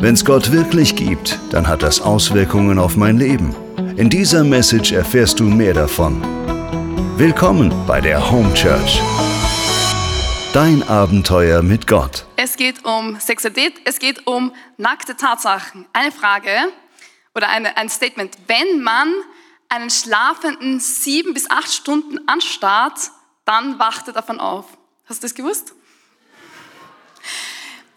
Wenn 0.00 0.14
es 0.14 0.24
Gott 0.24 0.50
wirklich 0.50 0.96
gibt, 0.96 1.38
dann 1.50 1.68
hat 1.68 1.82
das 1.82 2.00
Auswirkungen 2.00 2.78
auf 2.78 2.96
mein 2.96 3.18
Leben. 3.18 3.54
In 3.98 4.08
dieser 4.08 4.44
Message 4.44 4.92
erfährst 4.92 5.38
du 5.38 5.44
mehr 5.44 5.74
davon. 5.74 6.22
Willkommen 7.18 7.70
bei 7.86 8.00
der 8.00 8.30
Home 8.30 8.54
Church. 8.54 8.98
Dein 10.54 10.82
Abenteuer 10.88 11.60
mit 11.60 11.86
Gott. 11.86 12.24
Es 12.36 12.56
geht 12.56 12.82
um 12.86 13.20
Sexualität, 13.20 13.74
es 13.84 13.98
geht 13.98 14.26
um 14.26 14.54
nackte 14.78 15.16
Tatsachen. 15.16 15.84
Eine 15.92 16.12
Frage 16.12 16.50
oder 17.34 17.50
eine, 17.50 17.76
ein 17.76 17.90
Statement. 17.90 18.38
Wenn 18.46 18.80
man 18.82 19.12
einen 19.68 19.90
Schlafenden 19.90 20.80
sieben 20.80 21.34
bis 21.34 21.50
acht 21.50 21.70
Stunden 21.70 22.26
anstarrt, 22.26 23.10
dann 23.44 23.78
wacht 23.78 24.06
er 24.06 24.14
davon 24.14 24.40
auf. 24.40 24.64
Hast 25.04 25.22
du 25.22 25.26
das 25.26 25.34
gewusst? 25.34 25.74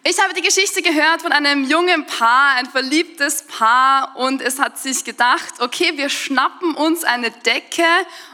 Ich 0.06 0.20
habe 0.22 0.34
die 0.34 0.42
Geschichte 0.42 0.82
gehört 0.82 1.22
von 1.22 1.32
einem 1.32 1.64
jungen 1.64 2.06
Paar, 2.06 2.56
ein 2.58 2.66
verliebtes 2.66 3.44
Paar, 3.44 4.18
und 4.18 4.42
es 4.42 4.60
hat 4.60 4.78
sich 4.78 5.06
gedacht, 5.06 5.62
okay, 5.62 5.94
wir 5.96 6.10
schnappen 6.10 6.76
uns 6.76 7.06
eine 7.06 7.32
Decke 7.32 7.86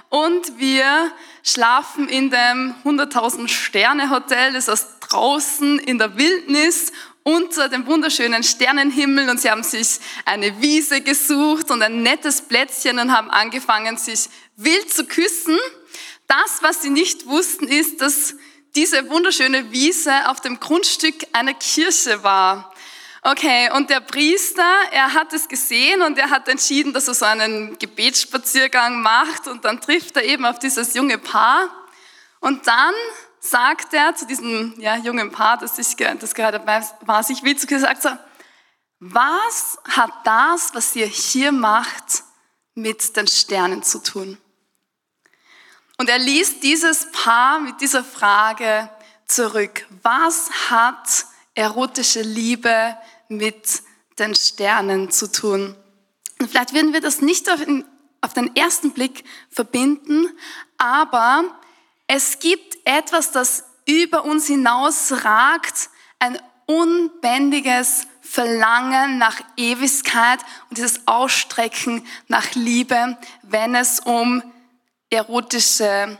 und 0.09 0.57
wir 0.57 1.11
schlafen 1.43 2.09
in 2.09 2.31
dem 2.31 2.73
100.000 2.83 3.47
Sterne 3.49 4.09
Hotel, 4.09 4.53
das 4.53 4.67
ist 4.67 4.87
draußen 5.01 5.77
in 5.77 5.99
der 5.99 6.17
Wildnis 6.17 6.91
unter 7.21 7.69
dem 7.69 7.85
wunderschönen 7.85 8.41
Sternenhimmel 8.41 9.29
und 9.29 9.39
sie 9.39 9.51
haben 9.51 9.61
sich 9.61 9.99
eine 10.25 10.59
Wiese 10.61 11.01
gesucht 11.01 11.69
und 11.69 11.83
ein 11.83 12.01
nettes 12.01 12.41
Plätzchen 12.41 12.97
und 12.97 13.15
haben 13.15 13.29
angefangen, 13.29 13.95
sich 13.97 14.27
wild 14.55 14.91
zu 14.91 15.05
küssen. 15.05 15.59
Das, 16.25 16.63
was 16.63 16.81
sie 16.81 16.89
nicht 16.89 17.27
wussten, 17.27 17.67
ist, 17.67 18.01
dass 18.01 18.33
diese 18.75 19.09
wunderschöne 19.09 19.71
Wiese 19.71 20.29
auf 20.29 20.41
dem 20.41 20.59
Grundstück 20.59 21.15
einer 21.33 21.53
Kirche 21.53 22.23
war. 22.23 22.73
Okay, 23.21 23.69
und 23.75 23.89
der 23.89 23.99
Priester, 23.99 24.71
er 24.91 25.13
hat 25.13 25.33
es 25.33 25.47
gesehen 25.47 26.01
und 26.01 26.17
er 26.17 26.29
hat 26.29 26.47
entschieden, 26.47 26.93
dass 26.93 27.07
er 27.07 27.13
so 27.13 27.25
einen 27.25 27.77
Gebetsspaziergang 27.77 29.01
macht 29.01 29.47
und 29.47 29.65
dann 29.65 29.81
trifft 29.81 30.15
er 30.15 30.23
eben 30.23 30.45
auf 30.45 30.59
dieses 30.59 30.93
junge 30.93 31.17
Paar 31.17 31.69
und 32.39 32.65
dann 32.65 32.93
sagt 33.41 33.93
er 33.93 34.15
zu 34.15 34.25
diesem 34.25 34.73
ja, 34.77 34.95
jungen 34.95 35.31
Paar, 35.31 35.57
das, 35.57 35.77
ich, 35.77 35.95
das 35.95 36.33
gerade 36.33 36.65
war, 36.65 37.23
sich 37.23 37.43
wie 37.43 37.55
zu 37.55 37.67
gesagt 37.67 38.01
so, 38.01 38.09
was 38.99 39.77
hat 39.89 40.11
das, 40.23 40.73
was 40.73 40.95
ihr 40.95 41.07
hier 41.07 41.51
macht, 41.51 42.23
mit 42.73 43.15
den 43.15 43.27
Sternen 43.27 43.83
zu 43.83 43.99
tun? 43.99 44.37
Und 45.99 46.07
er 46.07 46.17
ließ 46.17 46.61
dieses 46.61 47.11
Paar 47.11 47.59
mit 47.59 47.81
dieser 47.81 48.05
Frage 48.05 48.89
zurück. 49.25 49.85
Was 50.01 50.49
hat 50.69 51.25
erotische 51.55 52.21
Liebe 52.21 52.95
mit 53.27 53.81
den 54.17 54.33
Sternen 54.33 55.11
zu 55.11 55.29
tun? 55.29 55.75
Und 56.39 56.49
vielleicht 56.49 56.73
würden 56.73 56.93
wir 56.93 57.01
das 57.01 57.19
nicht 57.19 57.49
auf 57.49 57.65
den, 58.33 58.55
ersten 58.55 58.91
Blick 58.91 59.25
verbinden, 59.49 60.29
aber 60.77 61.43
es 62.07 62.39
gibt 62.39 62.77
etwas, 62.85 63.33
das 63.33 63.65
über 63.85 64.23
uns 64.23 64.47
hinaus 64.47 65.25
ragt, 65.25 65.89
ein 66.19 66.39
unbändiges 66.65 68.07
Verlangen 68.21 69.17
nach 69.17 69.41
Ewigkeit 69.57 70.39
und 70.69 70.77
dieses 70.77 71.05
Ausstrecken 71.07 72.07
nach 72.29 72.55
Liebe, 72.55 73.17
wenn 73.41 73.75
es 73.75 73.99
um 73.99 74.41
erotische, 75.09 76.19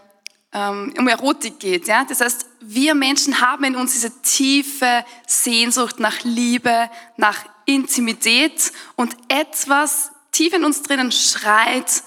ähm, 0.52 0.94
um 0.98 1.08
Erotik 1.08 1.60
geht. 1.60 1.88
Ja? 1.88 2.06
Das 2.06 2.22
heißt, 2.22 2.46
wir 2.62 2.96
Menschen 2.96 3.42
haben 3.42 3.64
in 3.64 3.76
uns 3.76 3.94
diese 3.94 4.22
tiefe 4.22 5.06
Sehnsucht 5.28 6.00
nach 6.00 6.24
Liebe, 6.24 6.90
nach 7.18 7.46
Intimität 7.66 8.72
und 8.96 9.16
etwas 9.28 10.12
tief 10.32 10.54
in 10.54 10.64
uns 10.64 10.82
drinnen 10.82 11.12
schreit 11.12 12.04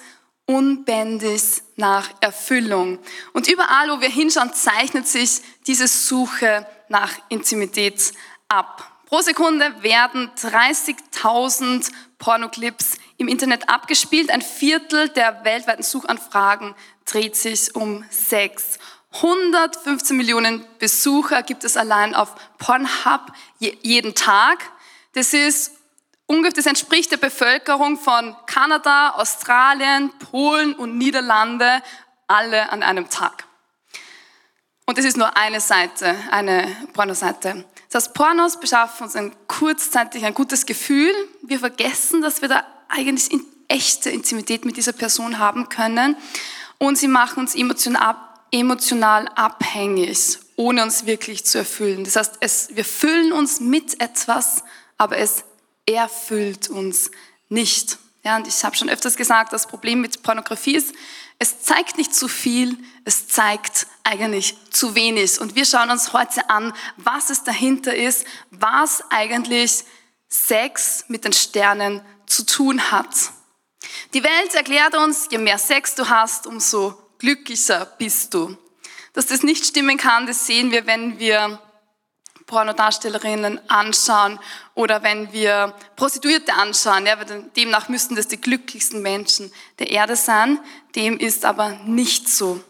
unbändig 0.47 1.63
nach 1.77 2.11
Erfüllung. 2.21 2.99
Und 3.33 3.49
überall, 3.49 3.89
wo 3.91 4.01
wir 4.01 4.09
hinschauen, 4.09 4.53
zeichnet 4.53 5.07
sich 5.07 5.41
diese 5.67 5.87
Suche 5.87 6.67
nach 6.89 7.13
Intimität 7.29 8.13
ab. 8.49 8.89
Pro 9.07 9.21
Sekunde 9.21 9.83
werden 9.83 10.31
30.000 10.37 11.91
Pornoclips 12.19 12.97
im 13.23 13.29
Internet 13.29 13.69
abgespielt. 13.69 14.31
Ein 14.31 14.43
Viertel 14.43 15.09
der 15.09 15.45
weltweiten 15.45 15.83
Suchanfragen 15.83 16.75
dreht 17.05 17.37
sich 17.37 17.75
um 17.75 18.05
Sex. 18.11 18.79
115 19.15 20.17
Millionen 20.17 20.65
Besucher 20.79 21.43
gibt 21.43 21.65
es 21.65 21.77
allein 21.77 22.15
auf 22.15 22.35
Pornhub 22.59 23.33
jeden 23.59 24.15
Tag. 24.15 24.59
Das 25.13 25.35
ist 25.35 25.73
ungefähr, 26.27 26.55
das 26.55 26.67
entspricht 26.67 27.13
der 27.13 27.19
Bevölkerung 27.19 27.99
von 27.99 28.35
Kanada, 28.47 29.11
Australien, 29.11 30.11
Polen 30.19 30.75
und 30.75 30.99
Niederlande 30.99 31.83
alle 32.27 32.71
an 32.73 32.83
einem 32.83 33.09
Tag. 33.09 33.45
Und 34.87 34.99
das 34.99 35.05
ist 35.05 35.17
nur 35.17 35.37
eine 35.37 35.61
Seite, 35.61 36.17
eine 36.31 36.67
Pornoseite. 36.93 37.65
Das 37.91 38.05
heißt, 38.05 38.15
Pornos 38.15 38.59
beschaffen 38.59 39.05
uns 39.05 39.15
ein 39.15 39.33
kurzzeitig 39.47 40.25
ein 40.25 40.35
gutes 40.35 40.67
Gefühl. 40.67 41.13
Wir 41.43 41.61
vergessen, 41.61 42.23
dass 42.23 42.41
wir 42.41 42.49
da 42.49 42.65
eigentlich 42.93 43.33
in 43.33 43.45
echte 43.69 44.11
Intimität 44.11 44.65
mit 44.65 44.77
dieser 44.77 44.93
Person 44.93 45.39
haben 45.39 45.69
können. 45.69 46.17
Und 46.79 46.99
sie 46.99 47.09
machen 47.09 47.41
uns 47.41 47.55
emotional 47.55 49.29
abhängig, 49.29 50.39
ohne 50.57 50.83
uns 50.83 51.07
wirklich 51.07 51.45
zu 51.45 51.59
erfüllen. 51.59 52.05
Das 52.05 52.17
heißt, 52.17 52.35
es, 52.41 52.69
wir 52.75 52.85
füllen 52.85 53.33
uns 53.33 53.61
mit 53.61 54.01
etwas, 54.01 54.65
aber 54.99 55.17
es 55.19 55.45
erfüllt 55.87 56.69
uns 56.69 57.11
nicht. 57.49 57.99
Ja, 58.25 58.37
und 58.37 58.47
ich 58.47 58.65
habe 58.65 58.77
schon 58.77 58.89
öfters 58.89 59.17
gesagt, 59.17 59.53
das 59.53 59.67
Problem 59.67 60.01
mit 60.01 60.23
Pornografie 60.23 60.77
ist, 60.77 60.95
es 61.39 61.63
zeigt 61.63 61.99
nicht 61.99 62.15
zu 62.15 62.29
viel, 62.29 62.79
es 63.05 63.27
zeigt 63.27 63.89
eigentlich 64.05 64.55
zu 64.71 64.95
wenig. 64.95 65.41
Und 65.41 65.57
wir 65.57 65.65
schauen 65.65 65.91
uns 65.91 66.13
heute 66.13 66.49
an, 66.51 66.73
was 66.99 67.31
es 67.31 67.43
dahinter 67.43 67.97
ist, 67.97 68.25
was 68.51 69.03
eigentlich 69.11 69.85
Sex 70.29 71.05
mit 71.09 71.25
den 71.25 71.33
Sternen 71.33 72.01
zu 72.33 72.47
tun 72.47 72.91
hat. 72.91 73.15
Die 74.15 74.23
Welt 74.23 74.55
erklärt 74.55 74.97
uns, 74.97 75.29
je 75.31 75.39
mehr 75.39 75.59
Sex 75.59 75.95
du 75.95 76.09
hast, 76.09 76.47
umso 76.47 76.95
glücklicher 77.19 77.87
bist 77.99 78.35
du. 78.35 78.57
Dass 79.13 79.27
das 79.27 79.43
nicht 79.43 79.67
stimmen 79.67 79.99
kann, 79.99 80.27
das 80.27 80.47
sehen 80.47 80.71
wir, 80.71 80.87
wenn 80.87 81.19
wir 81.19 81.61
Pornodarstellerinnen 82.47 83.61
anschauen 83.71 84.39
oder 84.75 85.03
wenn 85.03 85.33
wir 85.33 85.75
Prostituierte 85.97 86.55
anschauen. 86.55 87.07
Ja, 87.07 87.17
demnach 87.57 87.89
müssten 87.89 88.17
das 88.17 88.29
die 88.29 88.41
glücklichsten 88.41 89.03
Menschen 89.03 89.53
der 89.79 89.91
Erde 89.91 90.17
sein. 90.17 90.59
Dem 90.95 91.19
ist 91.19 91.45
aber 91.45 91.71
nicht 91.85 92.29
so. 92.29 92.63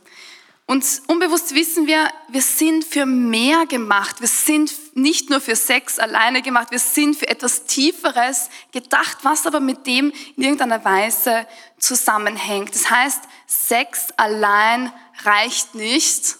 Und 0.67 0.85
unbewusst 1.09 1.55
wissen 1.55 1.87
wir, 1.87 2.09
wir 2.29 2.41
sind 2.41 2.85
für 2.85 3.05
mehr 3.05 3.67
gemacht. 3.67 4.21
Wir 4.21 4.29
sind 4.29 4.73
nicht 4.95 5.29
nur 5.29 5.41
für 5.41 5.57
Sex 5.57 5.99
alleine 5.99 6.43
gemacht, 6.43 6.71
wir 6.71 6.79
sind 6.79 7.17
für 7.17 7.29
etwas 7.29 7.65
Tieferes 7.65 8.49
gedacht, 8.73 9.19
was 9.23 9.47
aber 9.47 9.61
mit 9.61 9.87
dem 9.87 10.13
in 10.37 10.43
irgendeiner 10.45 10.85
Weise 10.85 11.47
zusammenhängt. 11.79 12.75
Das 12.75 12.91
heißt, 12.91 13.23
Sex 13.47 14.09
allein 14.17 14.93
reicht 15.25 15.75
nicht. 15.75 16.37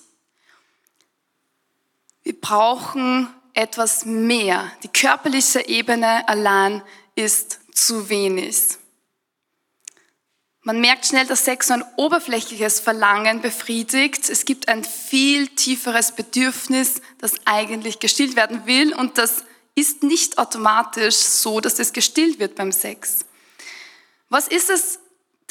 Wir 2.23 2.41
brauchen 2.41 3.29
etwas 3.55 4.05
mehr. 4.07 4.71
Die 4.83 4.89
körperliche 4.89 5.67
Ebene 5.67 6.27
allein 6.29 6.83
ist 7.15 7.61
zu 7.75 8.09
wenig. 8.09 8.79
Man 10.65 10.81
merkt 10.81 11.07
schnell, 11.07 11.27
dass 11.27 11.45
Sex 11.45 11.67
so 11.67 11.75
ein 11.75 11.85
oberflächliches 11.97 12.79
Verlangen 12.79 13.41
befriedigt. 13.41 14.29
Es 14.31 14.45
gibt 14.45 14.69
ein 14.69 14.85
viel 14.85 15.49
tieferes 15.49 16.13
Bedürfnis, 16.13 17.01
das 17.19 17.35
eigentlich 17.47 17.99
gestillt 17.99 18.37
werden 18.37 18.65
will 18.65 18.95
und 18.95 19.19
das 19.19 19.45
ist 19.75 20.05
nicht 20.05 20.39
automatisch 20.39 21.17
so, 21.17 21.61
dass 21.61 21.81
es 21.81 21.93
gestillt 21.93 22.39
wird 22.39 22.55
beim 22.55 22.71
Sex. 22.71 23.25
Was 24.29 24.47
ist 24.47 24.71
es, 24.71 25.01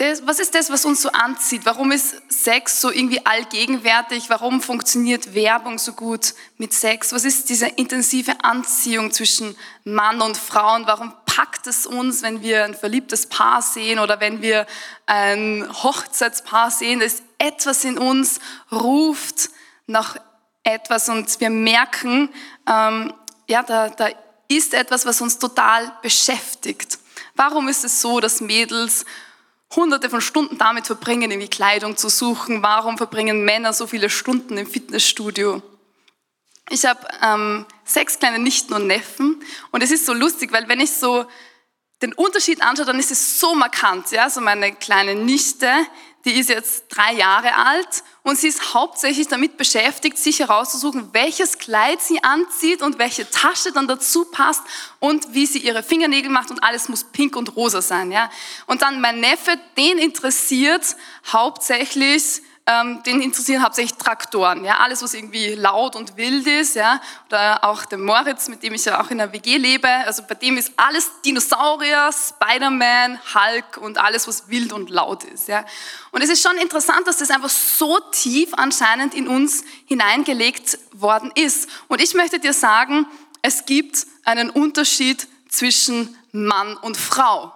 das, 0.01 0.25
was 0.25 0.39
ist 0.39 0.56
das, 0.56 0.71
was 0.71 0.83
uns 0.83 1.03
so 1.03 1.12
anzieht? 1.12 1.62
Warum 1.65 1.92
ist 1.92 2.15
Sex 2.27 2.81
so 2.81 2.89
irgendwie 2.89 3.24
allgegenwärtig? 3.24 4.31
Warum 4.31 4.59
funktioniert 4.59 5.36
Werbung 5.36 5.77
so 5.77 5.94
gut 5.94 6.33
mit 6.57 6.74
Sex? 6.74 7.13
Was 7.13 7.24
ist 7.24 7.50
diese 7.50 7.68
intensive 7.68 8.44
Anziehung 8.44 9.12
zwischen 9.12 9.56
Mann 9.83 10.21
und 10.21 10.38
Frau? 10.38 10.74
Und 10.75 10.88
warum 10.88 11.13
packt 11.27 11.68
es 11.68 11.86
uns, 11.86 12.24
wenn 12.24 12.42
wir 12.42 12.65
ein 12.65 12.74
verliebtes 12.74 13.27
Paar 13.27 13.62
sehen 13.62 14.00
oder 14.00 14.19
wenn 14.19 14.42
wir 14.42 14.65
ein 15.06 15.69
Hochzeitspaar 15.71 16.71
sehen? 16.71 17.00
dass 17.00 17.21
etwas 17.38 17.83
in 17.83 18.00
uns 18.00 18.39
ruft 18.71 19.51
nach 19.86 20.18
etwas 20.63 21.09
und 21.09 21.39
wir 21.39 21.51
merken, 21.51 22.30
ähm, 22.68 23.13
ja, 23.48 23.62
da, 23.62 23.89
da 23.89 24.09
ist 24.48 24.74
etwas, 24.74 25.06
was 25.06 25.21
uns 25.21 25.38
total 25.38 25.94
beschäftigt. 26.01 26.98
Warum 27.36 27.68
ist 27.68 27.83
es 27.83 28.01
so, 28.01 28.19
dass 28.19 28.42
Mädels 28.42 29.06
hunderte 29.75 30.09
von 30.09 30.21
Stunden 30.21 30.57
damit 30.57 30.88
verbringen, 30.88 31.31
irgendwie 31.31 31.50
Kleidung 31.50 31.97
zu 31.97 32.09
suchen. 32.09 32.62
Warum 32.62 32.97
verbringen 32.97 33.45
Männer 33.45 33.73
so 33.73 33.88
viele 33.88 34.09
Stunden 34.09 34.57
im 34.57 34.68
Fitnessstudio? 34.68 35.62
Ich 36.69 36.85
habe 36.85 37.06
ähm, 37.21 37.65
sechs 37.83 38.19
kleine 38.19 38.39
Nichten 38.39 38.73
und 38.73 38.88
Neffen 38.88 39.44
Und 39.71 39.83
es 39.83 39.91
ist 39.91 40.06
so 40.06 40.13
lustig, 40.13 40.53
weil 40.53 40.68
wenn 40.69 40.79
ich 40.79 40.91
so 40.94 41.25
den 42.01 42.13
Unterschied 42.13 42.62
anschaue, 42.62 42.85
dann 42.85 43.00
ist 43.00 43.12
es 43.12 43.39
so 43.39 43.56
markant. 43.56 44.12
Ja? 44.12 44.29
So 44.29 44.41
meine 44.41 44.73
kleine 44.73 45.15
Nichte, 45.15 45.69
die 46.25 46.33
ist 46.33 46.50
jetzt 46.50 46.85
drei 46.89 47.13
Jahre 47.13 47.56
alt 47.56 48.03
und 48.23 48.38
sie 48.38 48.47
ist 48.47 48.73
hauptsächlich 48.73 49.27
damit 49.27 49.57
beschäftigt, 49.57 50.18
sich 50.18 50.39
herauszusuchen, 50.39 51.09
welches 51.13 51.57
Kleid 51.57 52.01
sie 52.01 52.23
anzieht 52.23 52.81
und 52.81 53.00
welche 53.00 53.29
Tasche 53.29 53.71
dann 53.71 53.88
dazu 53.88 54.25
passt 54.25 54.62
und 55.00 55.33
wie 55.33 55.45
sie 55.45 55.59
ihre 55.59 55.81
Fingernägel 55.81 56.29
macht 56.29 56.51
und 56.51 56.63
alles 56.63 56.89
muss 56.89 57.06
pink 57.06 57.35
und 57.35 57.56
rosa 57.56 57.81
sein. 57.81 58.12
Ja? 58.12 58.29
Und 58.68 58.83
dann 58.83 59.01
mein 59.01 59.19
Neffe, 59.19 59.59
den 59.77 59.97
interessiert 59.97 60.95
hauptsächlich 61.31 62.41
ähm, 62.67 63.01
den 63.03 63.21
interessieren 63.21 63.63
hauptsächlich 63.63 63.97
Traktoren, 63.97 64.63
ja, 64.63 64.77
alles 64.77 65.01
was 65.01 65.13
irgendwie 65.13 65.55
laut 65.55 65.95
und 65.95 66.15
wild 66.17 66.45
ist, 66.45 66.75
ja, 66.75 67.01
oder 67.27 67.63
auch 67.63 67.85
der 67.85 67.97
Moritz, 67.97 68.47
mit 68.49 68.61
dem 68.61 68.73
ich 68.73 68.85
ja 68.85 69.01
auch 69.01 69.09
in 69.09 69.17
der 69.17 69.33
WG 69.33 69.57
lebe, 69.57 69.87
also 69.87 70.23
bei 70.27 70.35
dem 70.35 70.57
ist 70.57 70.71
alles 70.77 71.09
Dinosaurier, 71.25 72.11
Spider-Man, 72.11 73.19
Hulk 73.33 73.77
und 73.77 73.97
alles 73.97 74.27
was 74.27 74.49
wild 74.49 74.73
und 74.73 74.89
laut 74.89 75.23
ist, 75.23 75.47
ja. 75.47 75.65
Und 76.11 76.21
es 76.21 76.29
ist 76.29 76.43
schon 76.43 76.57
interessant, 76.57 77.07
dass 77.07 77.17
das 77.17 77.31
einfach 77.31 77.49
so 77.49 77.99
tief 78.11 78.49
anscheinend 78.53 79.13
in 79.13 79.27
uns 79.27 79.63
hineingelegt 79.85 80.77
worden 80.93 81.31
ist. 81.35 81.69
Und 81.87 82.01
ich 82.01 82.13
möchte 82.13 82.39
dir 82.39 82.53
sagen, 82.53 83.07
es 83.41 83.65
gibt 83.65 84.05
einen 84.23 84.49
Unterschied 84.49 85.27
zwischen 85.49 86.15
Mann 86.31 86.77
und 86.77 86.95
Frau. 86.95 87.53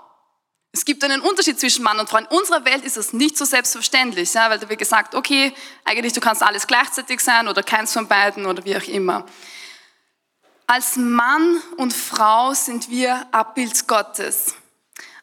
Es 0.76 0.84
gibt 0.84 1.06
einen 1.06 1.22
Unterschied 1.22 1.58
zwischen 1.58 1.84
Mann 1.86 1.98
und 2.02 2.10
Frau. 2.10 2.18
In 2.18 2.26
unserer 2.26 2.66
Welt 2.66 2.84
ist 2.84 2.98
das 2.98 3.14
nicht 3.14 3.38
so 3.38 3.46
selbstverständlich, 3.46 4.34
ja, 4.34 4.50
weil 4.50 4.60
da 4.60 4.68
wird 4.68 4.78
gesagt, 4.78 5.16
okay, 5.16 5.54
eigentlich 5.86 6.12
du 6.12 6.20
kannst 6.20 6.44
alles 6.44 6.68
gleichzeitig 6.68 7.22
sein 7.22 7.48
oder 7.48 7.64
keins 7.64 7.94
von 7.94 8.10
beiden 8.10 8.46
oder 8.46 8.66
wie 8.66 8.76
auch 8.76 8.84
immer. 8.84 9.26
Als 10.68 10.98
Mann 10.98 11.62
und 11.78 11.94
Frau 11.94 12.54
sind 12.54 12.90
wir 12.90 13.26
Abbild 13.32 13.88
Gottes. 13.88 14.54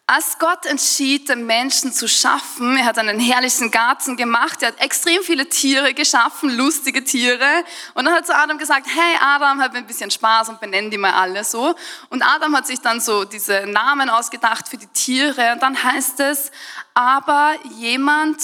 Als 0.07 0.39
Gott 0.39 0.67
entschied, 0.67 1.29
den 1.29 1.47
Menschen 1.47 1.93
zu 1.93 2.09
schaffen, 2.09 2.77
er 2.77 2.87
hat 2.87 2.99
einen 2.99 3.21
herrlichen 3.21 3.71
Garten 3.71 4.17
gemacht, 4.17 4.61
er 4.61 4.69
hat 4.69 4.81
extrem 4.81 5.23
viele 5.23 5.49
Tiere 5.49 5.95
geschaffen, 5.95 6.51
lustige 6.51 7.05
Tiere. 7.05 7.65
Und 7.95 8.05
dann 8.05 8.15
hat 8.15 8.27
zu 8.27 8.35
Adam 8.35 8.59
gesagt, 8.59 8.89
hey 8.89 9.17
Adam, 9.21 9.63
hab 9.63 9.75
ein 9.75 9.87
bisschen 9.87 10.11
Spaß 10.11 10.49
und 10.51 10.61
benenn 10.61 10.91
die 10.91 10.99
mal 10.99 11.13
alle 11.13 11.45
so. 11.45 11.75
Und 12.11 12.23
Adam 12.23 12.55
hat 12.57 12.67
sich 12.67 12.81
dann 12.81 13.01
so 13.01 13.25
diese 13.25 13.65
Namen 13.67 14.11
ausgedacht 14.11 14.69
für 14.69 14.77
die 14.77 14.89
Tiere. 14.89 15.53
Und 15.53 15.63
dann 15.63 15.83
heißt 15.83 16.19
es, 16.21 16.51
aber 16.95 17.55
jemand, 17.79 18.43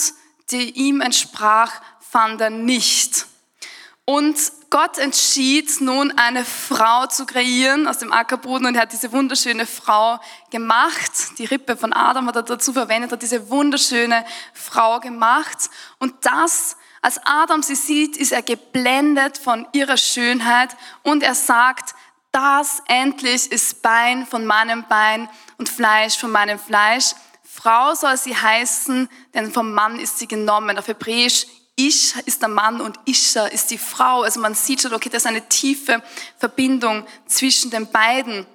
der 0.52 0.60
ihm 0.60 1.00
entsprach, 1.00 1.72
fand 2.00 2.40
er 2.40 2.50
nicht. 2.50 3.26
Und 4.08 4.38
Gott 4.70 4.96
entschied 4.96 5.82
nun 5.82 6.16
eine 6.16 6.42
Frau 6.42 7.06
zu 7.08 7.26
kreieren 7.26 7.86
aus 7.86 7.98
dem 7.98 8.10
Ackerboden 8.10 8.66
und 8.66 8.74
er 8.74 8.80
hat 8.80 8.92
diese 8.94 9.12
wunderschöne 9.12 9.66
Frau 9.66 10.18
gemacht. 10.48 11.12
Die 11.36 11.44
Rippe 11.44 11.76
von 11.76 11.92
Adam 11.92 12.26
hat 12.26 12.36
er 12.36 12.42
dazu 12.42 12.72
verwendet, 12.72 13.12
hat 13.12 13.20
diese 13.20 13.50
wunderschöne 13.50 14.24
Frau 14.54 14.98
gemacht. 15.00 15.68
Und 15.98 16.14
das, 16.22 16.78
als 17.02 17.20
Adam 17.26 17.62
sie 17.62 17.74
sieht, 17.74 18.16
ist 18.16 18.32
er 18.32 18.40
geblendet 18.40 19.36
von 19.36 19.68
ihrer 19.72 19.98
Schönheit 19.98 20.74
und 21.02 21.22
er 21.22 21.34
sagt, 21.34 21.94
das 22.32 22.82
endlich 22.86 23.52
ist 23.52 23.82
Bein 23.82 24.26
von 24.26 24.46
meinem 24.46 24.86
Bein 24.88 25.28
und 25.58 25.68
Fleisch 25.68 26.16
von 26.16 26.30
meinem 26.30 26.58
Fleisch. 26.58 27.12
Frau 27.42 27.94
soll 27.94 28.16
sie 28.16 28.34
heißen, 28.34 29.10
denn 29.34 29.52
vom 29.52 29.74
Mann 29.74 30.00
ist 30.00 30.18
sie 30.18 30.28
genommen. 30.28 30.78
Auf 30.78 30.88
Hebräisch 30.88 31.46
ich 31.78 32.14
ist 32.26 32.42
der 32.42 32.48
Mann 32.48 32.80
und 32.80 32.98
Isha 33.04 33.46
ist 33.46 33.70
die 33.70 33.78
Frau. 33.78 34.22
Also 34.22 34.40
man 34.40 34.54
sieht 34.54 34.82
schon, 34.82 34.92
okay, 34.92 35.08
das 35.08 35.22
ist 35.22 35.26
eine 35.28 35.48
tiefe 35.48 36.02
Verbindung 36.36 37.06
zwischen 37.26 37.70
den 37.70 37.88
beiden. 37.90 38.46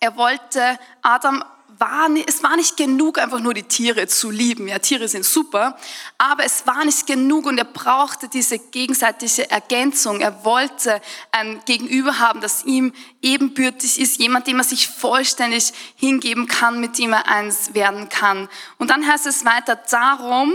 Er 0.00 0.16
wollte, 0.16 0.78
Adam 1.00 1.42
war, 1.78 2.10
es 2.26 2.42
war 2.42 2.56
nicht 2.56 2.76
genug, 2.76 3.18
einfach 3.18 3.40
nur 3.40 3.54
die 3.54 3.62
Tiere 3.62 4.06
zu 4.06 4.30
lieben. 4.30 4.68
Ja, 4.68 4.78
Tiere 4.78 5.08
sind 5.08 5.24
super, 5.24 5.78
aber 6.18 6.44
es 6.44 6.66
war 6.66 6.84
nicht 6.84 7.06
genug 7.06 7.46
und 7.46 7.56
er 7.56 7.64
brauchte 7.64 8.28
diese 8.28 8.58
gegenseitige 8.58 9.50
Ergänzung. 9.50 10.20
Er 10.20 10.44
wollte 10.44 11.00
ein 11.30 11.62
Gegenüber 11.64 12.18
haben, 12.18 12.42
das 12.42 12.64
ihm 12.64 12.92
ebenbürtig 13.22 13.98
ist, 13.98 14.18
jemand, 14.18 14.46
dem 14.46 14.58
er 14.58 14.64
sich 14.64 14.88
vollständig 14.88 15.72
hingeben 15.96 16.48
kann, 16.48 16.80
mit 16.80 16.98
dem 16.98 17.14
er 17.14 17.28
eins 17.28 17.72
werden 17.72 18.10
kann. 18.10 18.50
Und 18.76 18.90
dann 18.90 19.06
heißt 19.06 19.26
es 19.26 19.46
weiter, 19.46 19.76
darum 19.90 20.52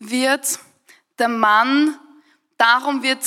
wird 0.00 0.58
der 1.18 1.28
Mann, 1.28 1.98
darum 2.56 3.02
wird, 3.02 3.24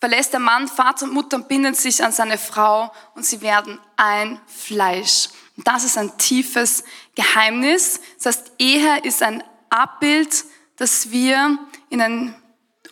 verlässt 0.00 0.32
der 0.32 0.40
Mann 0.40 0.68
Vater 0.68 1.04
und 1.06 1.14
Mutter 1.14 1.36
und 1.36 1.48
bindet 1.48 1.76
sich 1.76 2.04
an 2.04 2.12
seine 2.12 2.38
Frau 2.38 2.92
und 3.14 3.24
sie 3.24 3.40
werden 3.40 3.78
ein 3.96 4.40
Fleisch. 4.46 5.28
Und 5.56 5.66
das 5.66 5.84
ist 5.84 5.98
ein 5.98 6.16
tiefes 6.18 6.84
Geheimnis. 7.14 8.00
Das 8.16 8.26
heißt, 8.38 8.52
Ehe 8.58 9.00
ist 9.02 9.22
ein 9.22 9.44
Abbild, 9.68 10.44
dass 10.76 11.10
wir 11.10 11.58
in 11.90 12.00
ein 12.00 12.34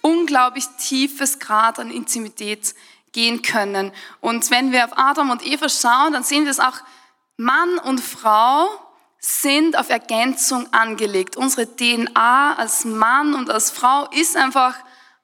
unglaublich 0.03 0.67
tiefes 0.79 1.39
Grad 1.39 1.79
an 1.79 1.91
Intimität 1.91 2.75
gehen 3.13 3.43
können. 3.43 3.93
Und 4.21 4.51
wenn 4.51 4.73
wir 4.73 4.85
auf 4.85 4.97
Adam 4.97 5.31
und 5.31 5.47
Eva 5.47 5.69
schauen, 5.69 6.13
dann 6.13 6.23
sehen 6.25 6.45
wir 6.45 6.51
es 6.51 6.61
auch 6.61 6.79
Mann 7.37 7.79
und 7.79 8.01
Frau 8.01 8.69
sind 9.19 9.77
auf 9.77 9.91
Ergänzung 9.91 10.73
angelegt. 10.73 11.37
Unsere 11.37 11.67
DNA 11.67 12.55
als 12.57 12.85
Mann 12.85 13.35
und 13.35 13.51
als 13.51 13.71
Frau 13.71 14.07
ist 14.13 14.37
einfach 14.37 14.75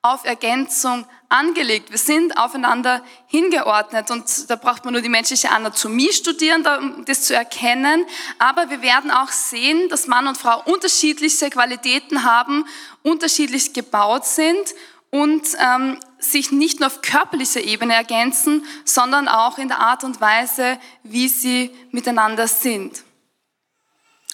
auf 0.03 0.27
Ergänzung 0.27 1.07
angelegt. 1.31 1.91
Wir 1.91 1.99
sind 1.99 2.37
aufeinander 2.37 3.03
hingeordnet 3.27 4.11
und 4.11 4.51
da 4.51 4.57
braucht 4.57 4.85
man 4.85 4.93
nur 4.93 5.03
die 5.03 5.09
menschliche 5.09 5.51
Anatomie 5.51 6.13
studieren, 6.13 6.67
um 6.67 7.05
das 7.07 7.23
zu 7.23 7.35
erkennen. 7.35 8.05
Aber 8.39 8.69
wir 8.69 8.83
werden 8.83 9.11
auch 9.11 9.31
sehen, 9.31 9.89
dass 9.89 10.07
Mann 10.07 10.27
und 10.27 10.37
Frau 10.37 10.63
unterschiedliche 10.67 11.49
Qualitäten 11.49 12.25
haben, 12.25 12.67
unterschiedlich 13.03 13.73
gebaut 13.73 14.27
sind 14.27 14.75
und 15.11 15.47
ähm, 15.59 15.99
sich 16.19 16.53
nicht 16.53 16.81
nur 16.81 16.89
auf 16.89 17.01
körperlicher 17.01 17.63
Ebene 17.63 17.95
ergänzen, 17.95 18.67
sondern 18.85 19.27
auch 19.27 19.57
in 19.57 19.69
der 19.69 19.79
Art 19.79 20.05
und 20.05 20.21
Weise, 20.21 20.79
wie 21.03 21.29
sie 21.29 21.71
miteinander 21.93 22.47
sind. 22.47 23.04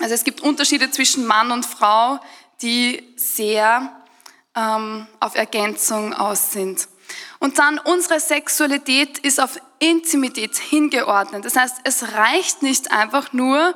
Also 0.00 0.14
es 0.14 0.24
gibt 0.24 0.40
Unterschiede 0.40 0.90
zwischen 0.90 1.26
Mann 1.26 1.52
und 1.52 1.64
Frau, 1.64 2.18
die 2.62 3.12
sehr 3.16 4.02
ähm, 4.56 5.06
auf 5.20 5.34
Ergänzung 5.34 6.14
aus 6.14 6.52
sind. 6.52 6.88
Und 7.38 7.58
dann 7.58 7.78
unsere 7.78 8.20
Sexualität 8.20 9.18
ist 9.18 9.40
auf 9.40 9.60
Intimität 9.78 10.56
hingeordnet. 10.56 11.44
Das 11.44 11.56
heißt, 11.56 11.76
es 11.84 12.14
reicht 12.14 12.62
nicht 12.62 12.92
einfach 12.92 13.32
nur 13.32 13.74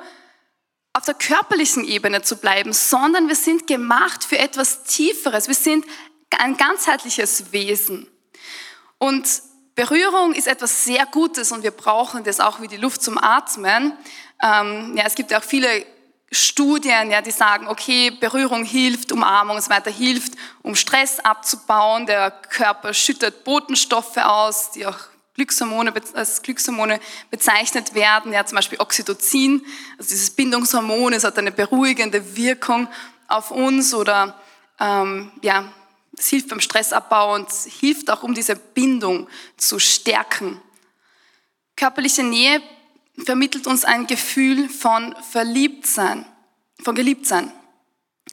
auf 0.92 1.04
der 1.04 1.14
körperlichen 1.14 1.84
Ebene 1.84 2.22
zu 2.22 2.36
bleiben, 2.36 2.72
sondern 2.72 3.28
wir 3.28 3.34
sind 3.34 3.66
gemacht 3.66 4.24
für 4.24 4.38
etwas 4.38 4.84
Tieferes. 4.84 5.48
Wir 5.48 5.54
sind 5.54 5.84
ein 6.38 6.56
ganzheitliches 6.56 7.52
Wesen. 7.52 8.08
Und 8.98 9.26
Berührung 9.74 10.34
ist 10.34 10.46
etwas 10.46 10.84
sehr 10.84 11.04
Gutes 11.06 11.50
und 11.50 11.64
wir 11.64 11.72
brauchen 11.72 12.22
das 12.22 12.38
auch 12.38 12.60
wie 12.60 12.68
die 12.68 12.76
Luft 12.76 13.02
zum 13.02 13.18
Atmen. 13.18 13.92
Ähm, 14.40 14.94
ja, 14.96 15.04
es 15.04 15.16
gibt 15.16 15.32
ja 15.32 15.38
auch 15.38 15.44
viele 15.44 15.84
Studien, 16.30 17.10
ja, 17.10 17.20
die 17.22 17.30
sagen, 17.30 17.68
okay, 17.68 18.10
Berührung 18.10 18.64
hilft, 18.64 19.12
Umarmung 19.12 19.56
und 19.56 19.62
so 19.62 19.70
weiter 19.70 19.90
hilft, 19.90 20.32
um 20.62 20.74
Stress 20.74 21.20
abzubauen. 21.20 22.06
Der 22.06 22.30
Körper 22.30 22.92
schüttet 22.92 23.44
Botenstoffe 23.44 24.16
aus, 24.16 24.72
die 24.72 24.86
auch 24.86 24.98
Glückshormone, 25.34 25.92
als 26.14 26.42
Glückshormone 26.42 27.00
bezeichnet 27.30 27.94
werden, 27.94 28.32
ja, 28.32 28.46
zum 28.46 28.56
Beispiel 28.56 28.80
Oxytocin, 28.80 29.64
also 29.98 30.10
dieses 30.10 30.30
Bindungshormon, 30.30 31.12
es 31.12 31.24
hat 31.24 31.36
eine 31.38 31.50
beruhigende 31.50 32.36
Wirkung 32.36 32.88
auf 33.26 33.50
uns 33.50 33.94
oder 33.94 34.40
ähm, 34.78 35.32
ja, 35.42 35.72
es 36.16 36.28
hilft 36.28 36.48
beim 36.48 36.60
Stressabbau 36.60 37.34
und 37.34 37.50
hilft 37.50 38.10
auch, 38.10 38.22
um 38.22 38.34
diese 38.34 38.54
Bindung 38.54 39.28
zu 39.56 39.80
stärken. 39.80 40.60
Körperliche 41.76 42.22
Nähe 42.22 42.62
vermittelt 43.22 43.66
uns 43.66 43.84
ein 43.84 44.06
Gefühl 44.06 44.68
von 44.68 45.14
Verliebtsein, 45.30 46.26
von 46.82 46.94
Geliebtsein. 46.94 47.52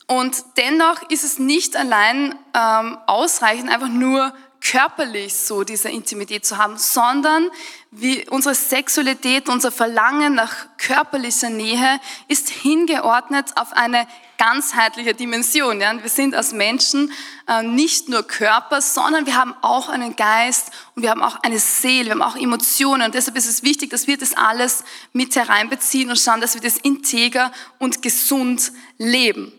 Und 0.07 0.43
dennoch 0.57 1.09
ist 1.09 1.23
es 1.23 1.39
nicht 1.39 1.75
allein 1.75 2.35
ähm, 2.53 2.97
ausreichend, 3.07 3.69
einfach 3.69 3.89
nur 3.89 4.33
körperlich 4.61 5.35
so 5.35 5.63
diese 5.63 5.89
Intimität 5.89 6.45
zu 6.45 6.57
haben, 6.57 6.77
sondern 6.77 7.49
wie 7.89 8.27
unsere 8.29 8.55
Sexualität, 8.55 9.49
unser 9.49 9.71
Verlangen 9.71 10.35
nach 10.35 10.67
körperlicher 10.77 11.49
Nähe 11.49 11.99
ist 12.27 12.49
hingeordnet 12.49 13.57
auf 13.57 13.73
eine 13.73 14.07
ganzheitliche 14.37 15.13
Dimension. 15.13 15.81
Ja? 15.81 16.01
Wir 16.01 16.09
sind 16.09 16.33
als 16.33 16.53
Menschen 16.53 17.11
äh, 17.47 17.63
nicht 17.63 18.07
nur 18.07 18.23
Körper, 18.23 18.81
sondern 18.81 19.25
wir 19.25 19.35
haben 19.35 19.53
auch 19.61 19.89
einen 19.89 20.15
Geist 20.15 20.71
und 20.95 21.03
wir 21.03 21.11
haben 21.11 21.21
auch 21.21 21.43
eine 21.43 21.59
Seele, 21.59 22.05
wir 22.05 22.11
haben 22.11 22.21
auch 22.21 22.35
Emotionen. 22.35 23.03
Und 23.03 23.13
deshalb 23.13 23.37
ist 23.37 23.47
es 23.47 23.61
wichtig, 23.61 23.89
dass 23.89 24.07
wir 24.07 24.17
das 24.17 24.35
alles 24.35 24.83
mit 25.13 25.35
hereinbeziehen 25.35 26.09
und 26.09 26.17
schauen, 26.17 26.41
dass 26.41 26.55
wir 26.55 26.61
das 26.61 26.77
integer 26.77 27.51
und 27.77 28.01
gesund 28.01 28.71
leben. 28.97 29.51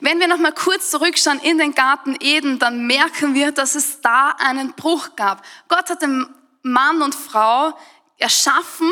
Wenn 0.00 0.20
wir 0.20 0.28
noch 0.28 0.38
mal 0.38 0.52
kurz 0.52 0.90
zurückschauen 0.90 1.40
in 1.40 1.58
den 1.58 1.74
Garten 1.74 2.16
Eden, 2.20 2.58
dann 2.58 2.86
merken 2.86 3.34
wir, 3.34 3.52
dass 3.52 3.74
es 3.74 4.00
da 4.00 4.34
einen 4.38 4.72
Bruch 4.74 5.16
gab. 5.16 5.44
Gott 5.68 5.90
hat 5.90 6.02
dem 6.02 6.28
Mann 6.62 7.02
und 7.02 7.14
Frau 7.14 7.76
erschaffen 8.18 8.90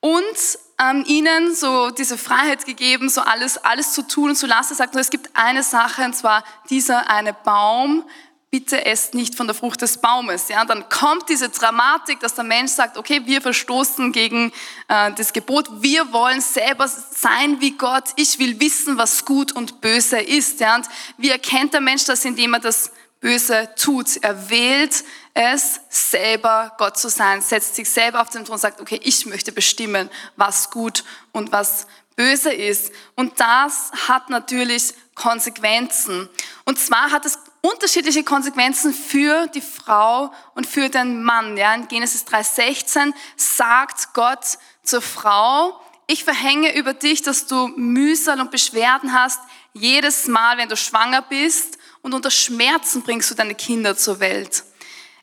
und 0.00 0.58
ähm, 0.80 1.04
ihnen 1.06 1.54
so 1.54 1.90
diese 1.90 2.16
Freiheit 2.16 2.64
gegeben, 2.64 3.08
so 3.08 3.20
alles, 3.20 3.58
alles 3.58 3.92
zu 3.92 4.06
tun 4.06 4.30
und 4.30 4.36
zu 4.36 4.46
lassen. 4.46 4.72
Er 4.74 4.76
sagt 4.76 4.94
nur, 4.94 5.00
es 5.00 5.10
gibt 5.10 5.30
eine 5.34 5.62
Sache, 5.62 6.04
und 6.04 6.14
zwar 6.14 6.44
dieser 6.70 7.10
eine 7.10 7.32
Baum, 7.32 8.04
bitte 8.50 8.86
esst 8.86 9.14
nicht 9.14 9.34
von 9.34 9.46
der 9.46 9.54
Frucht 9.54 9.82
des 9.82 9.98
Baumes. 9.98 10.48
Ja, 10.48 10.62
und 10.62 10.70
dann 10.70 10.88
kommt 10.88 11.28
diese 11.28 11.50
Dramatik, 11.50 12.20
dass 12.20 12.34
der 12.34 12.44
Mensch 12.44 12.72
sagt, 12.72 12.96
okay, 12.96 13.22
wir 13.26 13.42
verstoßen 13.42 14.10
gegen 14.12 14.52
äh, 14.88 15.12
das 15.12 15.32
Gebot, 15.32 15.68
wir 15.82 16.12
wollen 16.12 16.40
selber 16.40 16.88
sein 16.88 17.60
wie 17.60 17.72
Gott, 17.72 18.04
ich 18.16 18.38
will 18.38 18.58
wissen, 18.60 18.96
was 18.96 19.24
gut 19.24 19.52
und 19.52 19.80
böse 19.80 20.18
ist. 20.18 20.60
Ja, 20.60 20.76
und 20.76 20.86
wie 21.18 21.30
erkennt 21.30 21.74
der 21.74 21.82
Mensch 21.82 22.04
das, 22.06 22.24
indem 22.24 22.54
er 22.54 22.60
das 22.60 22.90
Böse 23.20 23.68
tut? 23.76 24.16
Er 24.22 24.48
wählt 24.48 25.04
es, 25.34 25.80
selber 25.90 26.72
Gott 26.78 26.96
zu 26.96 27.10
sein, 27.10 27.42
setzt 27.42 27.76
sich 27.76 27.88
selber 27.90 28.22
auf 28.22 28.30
den 28.30 28.44
Thron 28.44 28.54
und 28.54 28.60
sagt, 28.60 28.80
okay, 28.80 28.98
ich 29.02 29.26
möchte 29.26 29.52
bestimmen, 29.52 30.08
was 30.36 30.70
gut 30.70 31.04
und 31.32 31.52
was 31.52 31.86
böse 32.16 32.52
ist. 32.52 32.92
Und 33.14 33.38
das 33.38 33.92
hat 34.08 34.30
natürlich 34.30 34.94
Konsequenzen. 35.14 36.28
Und 36.64 36.78
zwar 36.78 37.12
hat 37.12 37.24
es 37.24 37.38
unterschiedliche 37.60 38.24
Konsequenzen 38.24 38.92
für 38.94 39.46
die 39.48 39.60
Frau 39.60 40.32
und 40.54 40.66
für 40.66 40.88
den 40.88 41.22
Mann. 41.22 41.56
Ja, 41.56 41.74
in 41.74 41.88
Genesis 41.88 42.24
3,16 42.26 43.12
sagt 43.36 44.14
Gott 44.14 44.58
zur 44.82 45.02
Frau, 45.02 45.80
ich 46.06 46.24
verhänge 46.24 46.74
über 46.74 46.94
dich, 46.94 47.22
dass 47.22 47.46
du 47.46 47.68
Mühsal 47.76 48.40
und 48.40 48.50
Beschwerden 48.50 49.12
hast, 49.12 49.40
jedes 49.74 50.26
Mal, 50.26 50.56
wenn 50.56 50.68
du 50.68 50.76
schwanger 50.76 51.22
bist 51.22 51.78
und 52.00 52.14
unter 52.14 52.30
Schmerzen 52.30 53.02
bringst 53.02 53.30
du 53.30 53.34
deine 53.34 53.54
Kinder 53.54 53.96
zur 53.96 54.18
Welt. 54.18 54.64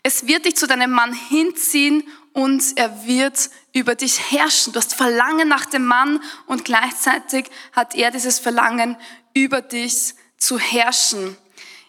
Es 0.03 0.27
wird 0.27 0.45
dich 0.45 0.55
zu 0.55 0.67
deinem 0.67 0.91
Mann 0.91 1.13
hinziehen 1.13 2.07
und 2.33 2.63
er 2.75 3.07
wird 3.07 3.49
über 3.73 3.95
dich 3.95 4.31
herrschen. 4.31 4.73
Du 4.73 4.79
hast 4.79 4.93
Verlangen 4.93 5.47
nach 5.47 5.65
dem 5.65 5.85
Mann 5.85 6.21
und 6.45 6.65
gleichzeitig 6.65 7.47
hat 7.71 7.95
er 7.95 8.11
dieses 8.11 8.37
Verlangen, 8.37 8.97
über 9.33 9.61
dich 9.61 10.13
zu 10.37 10.59
herrschen. 10.59 11.35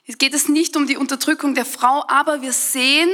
Es 0.08 0.18
geht 0.18 0.34
es 0.34 0.48
nicht 0.48 0.76
um 0.76 0.86
die 0.86 0.96
Unterdrückung 0.96 1.54
der 1.54 1.64
Frau, 1.64 2.04
aber 2.06 2.40
wir 2.40 2.52
sehen 2.52 3.10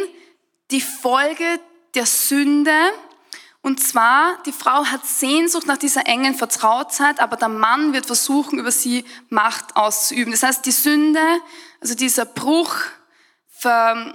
die 0.70 0.82
Folge 0.82 1.58
der 1.94 2.04
Sünde. 2.04 2.76
Und 3.62 3.80
zwar, 3.80 4.42
die 4.44 4.52
Frau 4.52 4.84
hat 4.84 5.06
Sehnsucht 5.06 5.66
nach 5.66 5.78
dieser 5.78 6.06
engen 6.06 6.34
Vertrautheit, 6.34 7.18
aber 7.20 7.36
der 7.36 7.48
Mann 7.48 7.94
wird 7.94 8.06
versuchen, 8.06 8.58
über 8.58 8.72
sie 8.72 9.04
Macht 9.30 9.76
auszuüben. 9.76 10.32
Das 10.32 10.42
heißt, 10.42 10.66
die 10.66 10.72
Sünde, 10.72 11.22
also 11.80 11.94
dieser 11.94 12.26
Bruch, 12.26 12.74
ähm, 13.64 14.14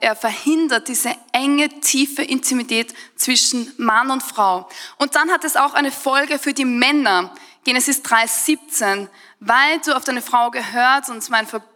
er 0.00 0.16
verhindert 0.16 0.88
diese 0.88 1.14
enge, 1.32 1.68
tiefe 1.80 2.22
Intimität 2.22 2.92
zwischen 3.16 3.72
Mann 3.78 4.10
und 4.10 4.22
Frau. 4.22 4.68
Und 4.98 5.14
dann 5.14 5.30
hat 5.30 5.44
es 5.44 5.56
auch 5.56 5.72
eine 5.74 5.92
Folge 5.92 6.38
für 6.38 6.52
die 6.52 6.64
Männer. 6.64 7.32
Genesis 7.64 8.02
3,17. 8.02 9.08
Weil 9.40 9.78
du 9.84 9.96
auf 9.96 10.04
deine 10.04 10.20
Frau 10.20 10.50
gehört 10.50 11.08
und 11.08 11.30
mein 11.30 11.46
Verbot 11.46 11.73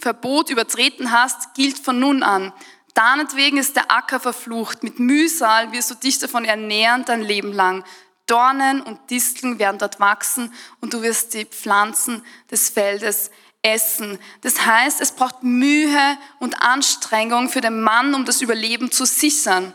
Verbot 0.00 0.50
übertreten 0.50 1.12
hast, 1.12 1.54
gilt 1.54 1.78
von 1.78 1.98
nun 1.98 2.22
an. 2.22 2.52
Danetwegen 2.94 3.58
ist 3.58 3.76
der 3.76 3.90
Acker 3.90 4.18
verflucht. 4.18 4.82
Mit 4.82 4.98
Mühsal 4.98 5.72
wirst 5.72 5.90
du 5.90 5.94
dich 5.94 6.18
davon 6.18 6.44
ernähren 6.44 7.04
dein 7.04 7.22
Leben 7.22 7.52
lang. 7.52 7.84
Dornen 8.26 8.82
und 8.82 8.98
Disteln 9.10 9.58
werden 9.58 9.78
dort 9.78 10.00
wachsen 10.00 10.52
und 10.80 10.92
du 10.92 11.02
wirst 11.02 11.34
die 11.34 11.44
Pflanzen 11.44 12.22
des 12.50 12.68
Feldes 12.68 13.30
essen. 13.62 14.18
Das 14.42 14.66
heißt, 14.66 15.00
es 15.00 15.12
braucht 15.12 15.42
Mühe 15.42 16.18
und 16.38 16.60
Anstrengung 16.60 17.48
für 17.48 17.60
den 17.60 17.80
Mann, 17.80 18.14
um 18.14 18.24
das 18.24 18.42
Überleben 18.42 18.90
zu 18.90 19.04
sichern. 19.04 19.74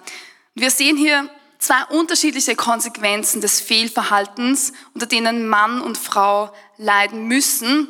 Wir 0.53 0.69
sehen 0.69 0.97
hier 0.97 1.29
zwei 1.57 1.83
unterschiedliche 1.85 2.55
Konsequenzen 2.55 3.41
des 3.41 3.59
Fehlverhaltens, 3.59 4.73
unter 4.93 5.07
denen 5.07 5.47
Mann 5.47 5.81
und 5.81 5.97
Frau 5.97 6.53
leiden 6.77 7.27
müssen. 7.27 7.87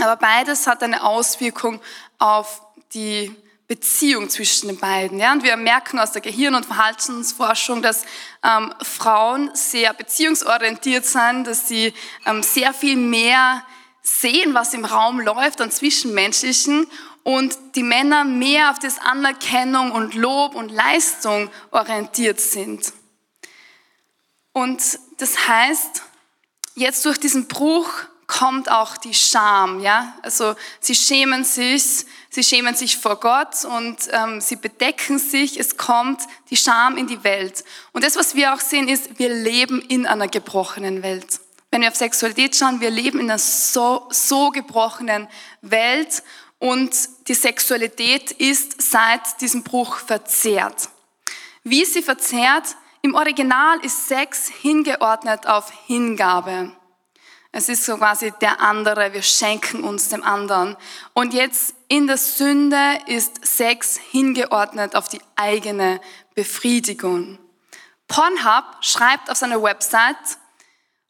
Aber 0.00 0.16
beides 0.16 0.66
hat 0.66 0.82
eine 0.82 1.02
Auswirkung 1.02 1.80
auf 2.18 2.62
die 2.94 3.34
Beziehung 3.68 4.28
zwischen 4.28 4.68
den 4.68 4.78
beiden. 4.78 5.18
Ja? 5.18 5.32
Und 5.32 5.44
wir 5.44 5.56
merken 5.56 5.98
aus 5.98 6.12
der 6.12 6.22
Gehirn- 6.22 6.54
und 6.54 6.66
Verhaltensforschung, 6.66 7.82
dass 7.82 8.04
ähm, 8.42 8.74
Frauen 8.82 9.50
sehr 9.54 9.94
beziehungsorientiert 9.94 11.04
sind, 11.04 11.46
dass 11.46 11.68
sie 11.68 11.94
ähm, 12.26 12.42
sehr 12.42 12.74
viel 12.74 12.96
mehr 12.96 13.64
sehen, 14.02 14.52
was 14.52 14.74
im 14.74 14.84
Raum 14.84 15.20
läuft 15.20 15.60
an 15.60 15.70
Zwischenmenschlichen 15.70 16.86
und 17.22 17.56
die 17.76 17.82
Männer 17.82 18.24
mehr 18.24 18.70
auf 18.70 18.78
das 18.78 18.98
Anerkennung 18.98 19.92
und 19.92 20.14
Lob 20.14 20.54
und 20.54 20.70
Leistung 20.70 21.50
orientiert 21.70 22.40
sind. 22.40 22.92
Und 24.52 24.82
das 25.18 25.48
heißt, 25.48 26.02
jetzt 26.74 27.04
durch 27.06 27.18
diesen 27.18 27.48
Bruch 27.48 27.90
kommt 28.32 28.70
auch 28.70 28.96
die 28.96 29.12
Scham, 29.12 29.80
ja. 29.80 30.14
Also 30.22 30.54
sie 30.80 30.94
schämen 30.94 31.44
sich, 31.44 32.06
sie 32.30 32.42
schämen 32.42 32.74
sich 32.74 32.96
vor 32.96 33.20
Gott 33.20 33.66
und 33.66 33.98
ähm, 34.10 34.40
sie 34.40 34.56
bedecken 34.56 35.18
sich. 35.18 35.60
Es 35.60 35.76
kommt 35.76 36.22
die 36.48 36.56
Scham 36.56 36.96
in 36.96 37.06
die 37.06 37.22
Welt. 37.24 37.62
Und 37.92 38.04
das, 38.04 38.16
was 38.16 38.34
wir 38.34 38.54
auch 38.54 38.60
sehen, 38.60 38.88
ist, 38.88 39.18
wir 39.18 39.28
leben 39.28 39.82
in 39.82 40.06
einer 40.06 40.28
gebrochenen 40.28 41.02
Welt. 41.02 41.40
Wenn 41.70 41.82
wir 41.82 41.88
auf 41.88 41.96
Sexualität 41.96 42.56
schauen, 42.56 42.80
wir 42.80 42.90
leben 42.90 43.18
in 43.18 43.30
einer 43.30 43.38
so, 43.38 44.08
so 44.08 44.48
gebrochenen 44.48 45.28
Welt 45.60 46.22
und 46.58 46.90
die 47.28 47.34
Sexualität 47.34 48.30
ist 48.30 48.80
seit 48.80 49.42
diesem 49.42 49.62
Bruch 49.62 49.96
verzehrt. 49.96 50.88
Wie 51.64 51.84
sie 51.84 52.02
verzehrt? 52.02 52.76
Im 53.02 53.14
Original 53.14 53.78
ist 53.84 54.08
Sex 54.08 54.48
hingeordnet 54.48 55.46
auf 55.46 55.70
Hingabe. 55.86 56.72
Es 57.54 57.68
ist 57.68 57.84
so 57.84 57.98
quasi 57.98 58.32
der 58.40 58.60
andere, 58.62 59.12
wir 59.12 59.22
schenken 59.22 59.84
uns 59.84 60.08
dem 60.08 60.22
anderen. 60.22 60.74
Und 61.12 61.34
jetzt 61.34 61.74
in 61.88 62.06
der 62.06 62.16
Sünde 62.16 62.98
ist 63.06 63.44
Sex 63.46 63.98
hingeordnet 63.98 64.96
auf 64.96 65.08
die 65.08 65.20
eigene 65.36 66.00
Befriedigung. 66.34 67.38
Pornhub 68.08 68.64
schreibt 68.80 69.30
auf 69.30 69.36
seiner 69.36 69.62
Website, 69.62 70.16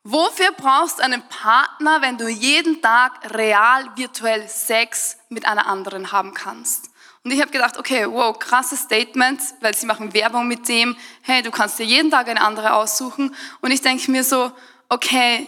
wofür 0.02 0.50
brauchst 0.56 0.98
du 0.98 1.04
einen 1.04 1.22
Partner, 1.28 2.02
wenn 2.02 2.18
du 2.18 2.26
jeden 2.26 2.82
Tag 2.82 3.12
real 3.32 3.88
virtuell 3.94 4.48
Sex 4.48 5.18
mit 5.28 5.46
einer 5.46 5.66
anderen 5.68 6.10
haben 6.10 6.34
kannst? 6.34 6.90
Und 7.22 7.30
ich 7.30 7.40
habe 7.40 7.52
gedacht, 7.52 7.78
okay, 7.78 8.04
wow, 8.10 8.36
krasses 8.36 8.80
Statement, 8.80 9.40
weil 9.60 9.76
sie 9.76 9.86
machen 9.86 10.12
Werbung 10.12 10.48
mit 10.48 10.66
dem, 10.66 10.96
hey, 11.22 11.40
du 11.42 11.52
kannst 11.52 11.78
dir 11.78 11.86
jeden 11.86 12.10
Tag 12.10 12.26
eine 12.26 12.40
andere 12.40 12.72
aussuchen. 12.72 13.32
Und 13.60 13.70
ich 13.70 13.80
denke 13.80 14.10
mir 14.10 14.24
so, 14.24 14.50
okay, 14.88 15.46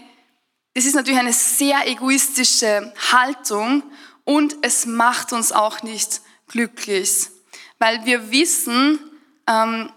das 0.75 0.85
ist 0.85 0.95
natürlich 0.95 1.21
eine 1.21 1.33
sehr 1.33 1.87
egoistische 1.87 2.93
Haltung 3.13 3.83
und 4.25 4.57
es 4.63 4.87
macht 4.87 5.33
uns 5.33 5.53
auch 5.53 5.83
nicht 5.83 6.21
glücklich, 6.49 7.29
weil 7.79 8.05
wir 8.05 8.31
wissen 8.31 8.99
ähm, 9.47 9.91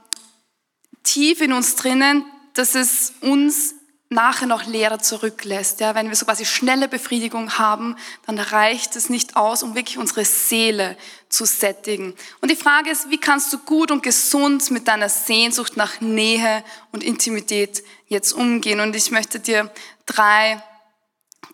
tief 1.03 1.41
in 1.41 1.53
uns 1.53 1.75
drinnen, 1.75 2.25
dass 2.53 2.75
es 2.75 3.13
uns 3.21 3.75
nachher 4.09 4.47
noch 4.47 4.65
leerer 4.65 4.99
zurücklässt. 4.99 5.81
Ja, 5.81 5.93
wenn 5.93 6.07
wir 6.07 6.15
so 6.15 6.25
quasi 6.25 6.45
schnelle 6.45 6.87
Befriedigung 6.87 7.57
haben, 7.57 7.97
dann 8.25 8.39
reicht 8.39 8.95
es 8.95 9.09
nicht 9.09 9.35
aus, 9.35 9.63
um 9.63 9.75
wirklich 9.75 9.97
unsere 9.97 10.23
Seele 10.23 10.97
zu 11.27 11.45
sättigen. 11.45 12.15
Und 12.39 12.49
die 12.49 12.55
Frage 12.55 12.89
ist, 12.89 13.09
wie 13.09 13.19
kannst 13.19 13.51
du 13.51 13.57
gut 13.57 13.91
und 13.91 14.03
gesund 14.03 14.71
mit 14.71 14.87
deiner 14.87 15.09
Sehnsucht 15.09 15.75
nach 15.75 15.99
Nähe 15.99 16.63
und 16.91 17.03
Intimität 17.03 17.83
jetzt 18.07 18.31
umgehen? 18.31 18.79
Und 18.79 18.95
ich 18.95 19.11
möchte 19.11 19.41
dir 19.41 19.69
drei 20.07 20.61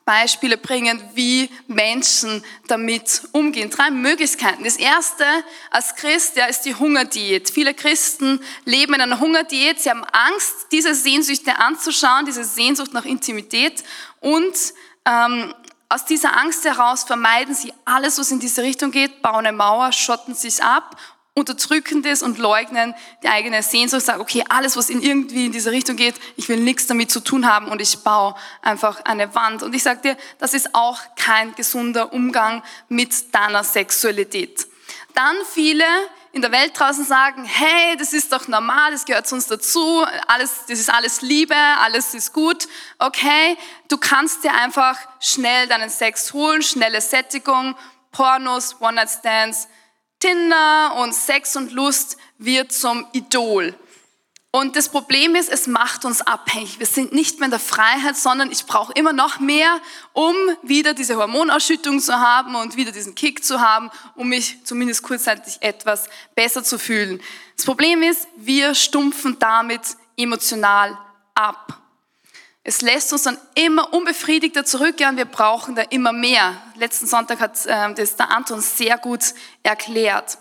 Beispiele 0.05 0.57
bringen, 0.57 1.01
wie 1.13 1.50
Menschen 1.67 2.43
damit 2.67 3.24
umgehen. 3.31 3.69
Drei 3.69 3.89
Möglichkeiten. 3.89 4.63
Das 4.63 4.75
erste 4.75 5.25
als 5.69 5.95
Christ 5.95 6.36
ja, 6.36 6.45
ist 6.45 6.62
die 6.62 6.75
Hungerdiät. 6.75 7.50
Viele 7.50 7.74
Christen 7.74 8.41
leben 8.65 8.93
in 8.95 9.01
einer 9.01 9.19
Hungerdiät. 9.19 9.79
Sie 9.79 9.89
haben 9.89 10.03
Angst, 10.03 10.67
diese 10.72 10.93
Sehnsüchte 10.93 11.57
anzuschauen, 11.57 12.25
diese 12.25 12.43
Sehnsucht 12.43 12.93
nach 12.93 13.05
Intimität. 13.05 13.83
Und 14.19 14.55
ähm, 15.05 15.53
aus 15.88 16.05
dieser 16.05 16.38
Angst 16.38 16.65
heraus 16.65 17.03
vermeiden 17.03 17.55
sie 17.55 17.74
alles, 17.86 18.17
was 18.17 18.31
in 18.31 18.39
diese 18.39 18.63
Richtung 18.63 18.91
geht, 18.91 19.22
bauen 19.22 19.45
eine 19.45 19.55
Mauer, 19.55 19.91
schotten 19.91 20.36
sich 20.36 20.62
ab 20.63 20.98
unterdrücken 21.36 22.04
das 22.04 22.22
und 22.22 22.38
leugnen 22.38 22.94
die 23.24 23.28
eigene 23.28 23.63
Sehnsucht, 23.63 24.06
sagen, 24.06 24.22
okay, 24.22 24.44
alles, 24.50 24.78
was 24.78 24.90
in 24.90 25.02
irgendwie 25.02 25.48
in 25.48 25.52
diese 25.52 25.72
Richtung 25.72 25.96
geht, 25.96 26.16
ich 26.36 26.48
will 26.48 26.60
nichts 26.60 26.86
damit 26.86 27.12
zu 27.12 27.22
tun 27.22 27.48
haben 27.48 27.68
und 27.70 27.82
ich 27.82 28.00
baue 28.00 28.36
einfach 28.62 29.04
eine 29.06 29.34
Wand. 29.34 29.63
Und 29.63 29.74
ich 29.74 29.82
sage 29.82 30.02
dir, 30.02 30.18
das 30.38 30.54
ist 30.54 30.75
auch 30.75 31.00
kein 31.16 31.56
gesunder 31.56 32.13
Umgang 32.13 32.62
mit 32.88 33.34
deiner 33.34 33.63
Sexualität. 33.63 34.68
Dann 35.16 35.36
viele 35.52 35.86
in 36.34 36.42
der 36.42 36.52
Welt 36.52 36.78
draußen 36.78 37.06
sagen, 37.06 37.46
hey, 37.46 37.96
das 37.98 38.13
ist 38.13 38.32
doch 38.34 38.48
normal, 38.48 38.92
das 38.92 39.06
gehört 39.06 39.28
zu 39.28 39.36
uns 39.36 39.46
dazu, 39.48 40.04
alles, 40.28 40.66
das 40.68 40.80
ist 40.80 40.92
alles 40.92 41.22
Liebe, 41.22 41.56
alles 41.56 42.16
ist 42.16 42.34
gut, 42.34 42.68
okay, 42.98 43.56
du 43.88 43.98
kannst 43.98 44.44
dir 44.44 44.54
einfach 44.54 44.98
schnell 45.20 45.68
deinen 45.68 45.92
Sex 45.92 46.34
holen, 46.34 46.63
schnelle 46.63 47.02
Sättigung, 47.02 47.75
Pornos, 48.12 48.82
One-Night-Stands, 48.82 49.68
Tinder 50.24 50.96
und 51.00 51.13
Sex 51.13 51.58
und 51.58 51.74
Lust 51.74 52.15
wird 52.38 52.72
zum 52.72 53.06
Idol. 53.12 53.75
Und 54.51 54.77
das 54.77 54.88
Problem 54.88 55.36
ist, 55.36 55.50
es 55.50 55.68
macht 55.68 56.06
uns 56.06 56.22
abhängig. 56.22 56.80
Wir 56.80 56.86
sind 56.86 57.12
nicht 57.12 57.39
mehr 57.39 57.48
in 57.48 57.51
der 57.51 57.60
Freiheit, 57.60 58.15
sondern 58.15 58.50
ich 58.50 58.65
brauche 58.65 58.94
immer 58.94 59.12
noch 59.12 59.42
mehr, 59.42 59.82
um 60.13 60.34
wieder 60.62 60.94
diese 60.94 61.18
Hormonausschüttung 61.18 62.00
zu 62.00 62.18
haben 62.22 62.56
und 62.56 62.77
wieder 62.77 62.94
diesen 62.94 63.15
Kick 63.15 63.44
zu 63.44 63.60
haben, 63.60 63.92
um 64.15 64.30
mich 64.30 64.63
zumindest 64.63 65.03
kurzzeitig 65.03 65.58
etwas 65.60 66.08
besser 66.36 66.63
zu 66.63 66.80
fühlen. 66.80 67.20
Das 67.58 67.65
Problem 67.65 68.01
ist, 68.01 68.25
wir 68.38 68.75
stumpfen 68.75 69.38
damit 69.39 69.82
emotional 70.15 70.98
ab. 71.36 71.83
Es 72.65 72.82
lässt 72.82 73.12
uns 73.12 73.24
dann 73.24 73.38
immer 73.55 73.93
unbefriedigter 73.93 74.63
zurückkehren. 74.63 75.17
Wir 75.17 75.25
brauchen 75.25 75.75
da 75.75 75.82
immer 75.82 76.13
mehr. 76.13 76.55
Letzten 76.75 77.08
Sonntag 77.08 77.41
hat 77.41 77.65
äh, 77.65 77.93
das 77.93 78.15
der 78.15 78.32
Anton 78.32 78.62
sehr 78.62 78.98
gut 78.98 79.34
erklärt. 79.63 80.38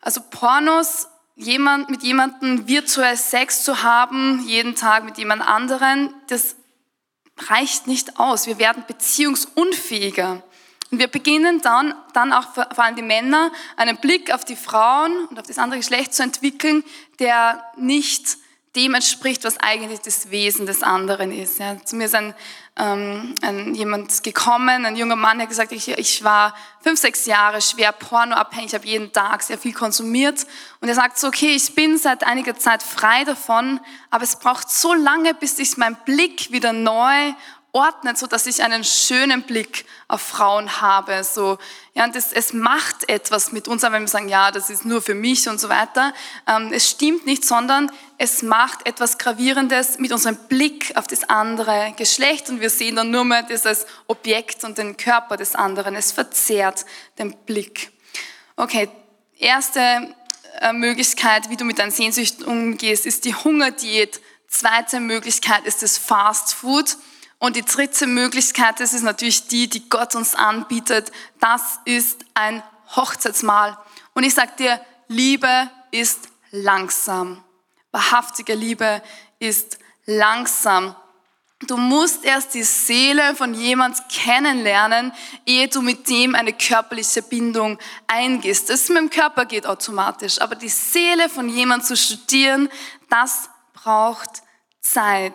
Also 0.00 0.20
Pornos 0.30 1.08
jemand, 1.36 1.90
mit 1.90 2.02
jemandem 2.02 2.66
virtuell 2.66 3.16
Sex 3.16 3.62
zu 3.62 3.82
haben, 3.82 4.42
jeden 4.46 4.74
Tag 4.74 5.04
mit 5.04 5.16
jemand 5.18 5.42
anderen, 5.42 6.12
das 6.28 6.56
reicht 7.48 7.86
nicht 7.86 8.18
aus. 8.18 8.46
Wir 8.46 8.58
werden 8.58 8.84
beziehungsunfähiger. 8.88 10.42
Und 10.90 10.98
wir 10.98 11.08
beginnen 11.08 11.60
dann, 11.60 11.94
dann 12.14 12.32
auch 12.32 12.54
vor 12.54 12.78
allem 12.78 12.96
die 12.96 13.02
Männer, 13.02 13.52
einen 13.76 13.98
Blick 13.98 14.32
auf 14.32 14.44
die 14.44 14.56
Frauen 14.56 15.26
und 15.26 15.38
auf 15.38 15.46
das 15.46 15.58
andere 15.58 15.80
Geschlecht 15.80 16.14
zu 16.14 16.22
entwickeln, 16.22 16.84
der 17.18 17.64
nicht 17.76 18.38
dem 18.76 18.94
entspricht, 18.94 19.42
was 19.44 19.58
eigentlich 19.58 20.00
das 20.00 20.30
Wesen 20.30 20.66
des 20.66 20.82
anderen 20.82 21.32
ist. 21.32 21.58
Ja, 21.58 21.82
zu 21.82 21.96
mir 21.96 22.04
ist 22.04 22.14
ein, 22.14 22.34
ähm, 22.78 23.34
ein, 23.40 23.74
jemand 23.74 24.22
gekommen, 24.22 24.84
ein 24.84 24.96
junger 24.96 25.16
Mann, 25.16 25.38
der 25.38 25.46
gesagt, 25.46 25.72
ich, 25.72 25.88
ich 25.88 26.22
war 26.22 26.54
fünf, 26.82 27.00
sechs 27.00 27.24
Jahre 27.24 27.62
schwer 27.62 27.90
pornoabhängig, 27.92 28.74
habe 28.74 28.86
jeden 28.86 29.12
Tag 29.12 29.42
sehr 29.42 29.56
viel 29.56 29.72
konsumiert. 29.72 30.46
Und 30.80 30.88
er 30.88 30.94
sagt 30.94 31.18
so, 31.18 31.28
okay, 31.28 31.54
ich 31.56 31.74
bin 31.74 31.96
seit 31.96 32.24
einiger 32.24 32.56
Zeit 32.56 32.82
frei 32.82 33.24
davon, 33.24 33.80
aber 34.10 34.24
es 34.24 34.36
braucht 34.36 34.70
so 34.70 34.92
lange, 34.92 35.32
bis 35.32 35.56
sich 35.56 35.76
mein 35.78 35.96
Blick 36.04 36.52
wieder 36.52 36.72
neu 36.72 37.32
ordnet, 37.76 38.16
so 38.16 38.26
dass 38.26 38.46
ich 38.46 38.62
einen 38.62 38.84
schönen 38.84 39.42
Blick 39.42 39.84
auf 40.08 40.22
Frauen 40.22 40.80
habe. 40.80 41.22
So, 41.24 41.58
ja, 41.92 42.04
und 42.04 42.16
das, 42.16 42.32
es 42.32 42.54
macht 42.54 43.06
etwas 43.10 43.52
mit 43.52 43.68
uns, 43.68 43.82
wenn 43.82 43.92
wir 43.92 44.08
sagen, 44.08 44.30
ja, 44.30 44.50
das 44.50 44.70
ist 44.70 44.86
nur 44.86 45.02
für 45.02 45.14
mich 45.14 45.46
und 45.46 45.60
so 45.60 45.68
weiter. 45.68 46.14
Ähm, 46.48 46.72
es 46.72 46.88
stimmt 46.88 47.26
nicht, 47.26 47.44
sondern 47.44 47.92
es 48.16 48.42
macht 48.42 48.86
etwas 48.86 49.18
Gravierendes 49.18 49.98
mit 49.98 50.10
unserem 50.10 50.36
Blick 50.48 50.96
auf 50.96 51.06
das 51.06 51.28
andere 51.28 51.92
Geschlecht 51.98 52.48
und 52.48 52.62
wir 52.62 52.70
sehen 52.70 52.96
dann 52.96 53.10
nur 53.10 53.24
mehr 53.24 53.42
dieses 53.42 53.84
Objekt 54.06 54.64
und 54.64 54.78
den 54.78 54.96
Körper 54.96 55.36
des 55.36 55.54
anderen. 55.54 55.96
Es 55.96 56.12
verzerrt 56.12 56.86
den 57.18 57.36
Blick. 57.44 57.92
Okay, 58.56 58.88
erste 59.38 60.14
äh, 60.60 60.72
Möglichkeit, 60.72 61.50
wie 61.50 61.58
du 61.58 61.66
mit 61.66 61.78
deinen 61.78 61.90
Sehnsüchten 61.90 62.46
umgehst, 62.46 63.04
ist 63.04 63.26
die 63.26 63.34
Hungerdiät. 63.34 64.22
Zweite 64.48 64.98
Möglichkeit 65.00 65.66
ist 65.66 65.82
das 65.82 65.98
Fast 65.98 66.54
Food. 66.54 66.96
Und 67.38 67.56
die 67.56 67.62
dritte 67.62 68.06
Möglichkeit, 68.06 68.80
das 68.80 68.94
ist 68.94 69.02
natürlich 69.02 69.48
die, 69.48 69.68
die 69.68 69.88
Gott 69.88 70.14
uns 70.14 70.34
anbietet, 70.34 71.12
das 71.38 71.78
ist 71.84 72.24
ein 72.34 72.62
Hochzeitsmahl. 72.94 73.76
Und 74.14 74.24
ich 74.24 74.34
sage 74.34 74.52
dir, 74.58 74.80
Liebe 75.08 75.70
ist 75.90 76.28
langsam. 76.50 77.44
Wahrhaftige 77.92 78.54
Liebe 78.54 79.02
ist 79.38 79.78
langsam. 80.06 80.96
Du 81.60 81.78
musst 81.78 82.24
erst 82.24 82.52
die 82.52 82.62
Seele 82.62 83.34
von 83.34 83.54
jemand 83.54 83.96
kennenlernen, 84.10 85.12
ehe 85.46 85.68
du 85.68 85.80
mit 85.80 86.08
dem 86.08 86.34
eine 86.34 86.52
körperliche 86.52 87.22
Bindung 87.22 87.78
eingehst. 88.06 88.68
Das 88.68 88.88
mit 88.90 88.98
dem 88.98 89.10
Körper 89.10 89.46
geht 89.46 89.66
automatisch, 89.66 90.38
aber 90.40 90.54
die 90.54 90.68
Seele 90.68 91.30
von 91.30 91.48
jemand 91.48 91.86
zu 91.86 91.96
studieren, 91.96 92.68
das 93.08 93.48
braucht 93.72 94.42
Zeit. 94.80 95.32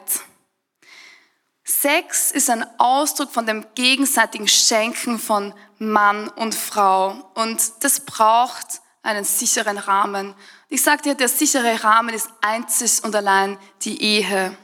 Sex 1.72 2.32
ist 2.32 2.50
ein 2.50 2.66
Ausdruck 2.80 3.32
von 3.32 3.46
dem 3.46 3.66
gegenseitigen 3.76 4.48
Schenken 4.48 5.18
von 5.18 5.54
Mann 5.80 6.28
und 6.28 6.54
Frau. 6.54 7.32
Und 7.34 7.62
das 7.80 8.02
braucht 8.02 8.82
einen 9.04 9.24
sicheren 9.24 9.78
Rahmen. 9.78 10.36
Ich 10.68 10.84
sage 10.84 11.02
dir, 11.02 11.16
der 11.16 11.30
sichere 11.30 11.84
Rahmen 11.84 12.14
ist 12.14 12.30
einzig 12.42 13.04
und 13.04 13.16
allein 13.16 13.58
die 13.84 14.02
Ehe. 14.02 14.56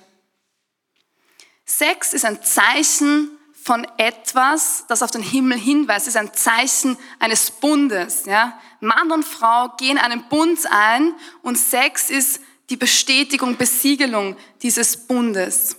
Sex 1.65 2.13
ist 2.13 2.25
ein 2.25 2.43
Zeichen 2.43 3.31
von 3.63 3.87
etwas, 3.97 4.83
das 4.89 5.01
auf 5.01 5.11
den 5.11 5.23
Himmel 5.23 5.57
hinweist. 5.57 6.07
Ist 6.07 6.17
ein 6.17 6.33
Zeichen 6.33 6.97
eines 7.19 7.51
Bundes. 7.51 8.25
Ja? 8.25 8.59
Mann 8.81 9.11
und 9.11 9.23
Frau 9.23 9.69
gehen 9.77 9.97
einen 9.97 10.27
Bund 10.27 10.59
ein 10.69 11.13
und 11.41 11.57
Sex 11.57 12.09
ist 12.09 12.41
die 12.69 12.77
Bestätigung, 12.77 13.55
Besiegelung 13.55 14.35
dieses 14.61 14.97
Bundes. 14.97 15.77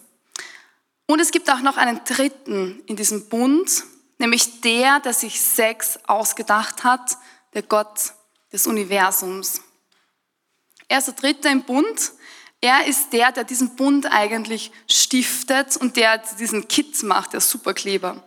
Und 1.10 1.20
es 1.20 1.30
gibt 1.30 1.50
auch 1.50 1.60
noch 1.60 1.78
einen 1.78 2.04
dritten 2.04 2.82
in 2.84 2.94
diesem 2.94 3.30
Bund, 3.30 3.84
nämlich 4.18 4.60
der, 4.60 5.00
der 5.00 5.14
sich 5.14 5.40
Sex 5.40 5.98
ausgedacht 6.06 6.84
hat, 6.84 7.16
der 7.54 7.62
Gott 7.62 8.12
des 8.52 8.66
Universums. 8.66 9.62
Er 10.86 10.98
ist 10.98 11.06
der 11.06 11.14
dritte 11.14 11.48
im 11.48 11.62
Bund. 11.62 12.12
Er 12.60 12.86
ist 12.86 13.10
der, 13.14 13.32
der 13.32 13.44
diesen 13.44 13.74
Bund 13.74 14.04
eigentlich 14.12 14.70
stiftet 14.86 15.78
und 15.78 15.96
der 15.96 16.18
diesen 16.38 16.68
Kit 16.68 17.02
macht, 17.04 17.32
der 17.32 17.40
Superkleber. 17.40 18.22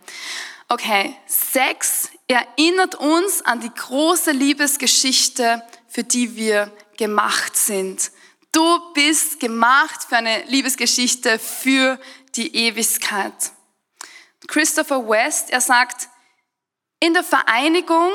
Okay, 0.68 1.14
Sex 1.26 2.10
erinnert 2.26 2.96
uns 2.96 3.42
an 3.42 3.60
die 3.60 3.72
große 3.72 4.32
Liebesgeschichte, 4.32 5.62
für 5.86 6.02
die 6.02 6.34
wir 6.34 6.72
gemacht 6.96 7.56
sind. 7.56 8.10
Du 8.50 8.92
bist 8.92 9.38
gemacht 9.38 10.02
für 10.08 10.16
eine 10.16 10.42
Liebesgeschichte 10.46 11.38
für 11.38 12.00
die 12.36 12.54
Ewigkeit. 12.54 13.52
Christopher 14.48 15.08
West, 15.08 15.50
er 15.50 15.60
sagt, 15.60 16.08
in 17.00 17.14
der 17.14 17.24
Vereinigung 17.24 18.10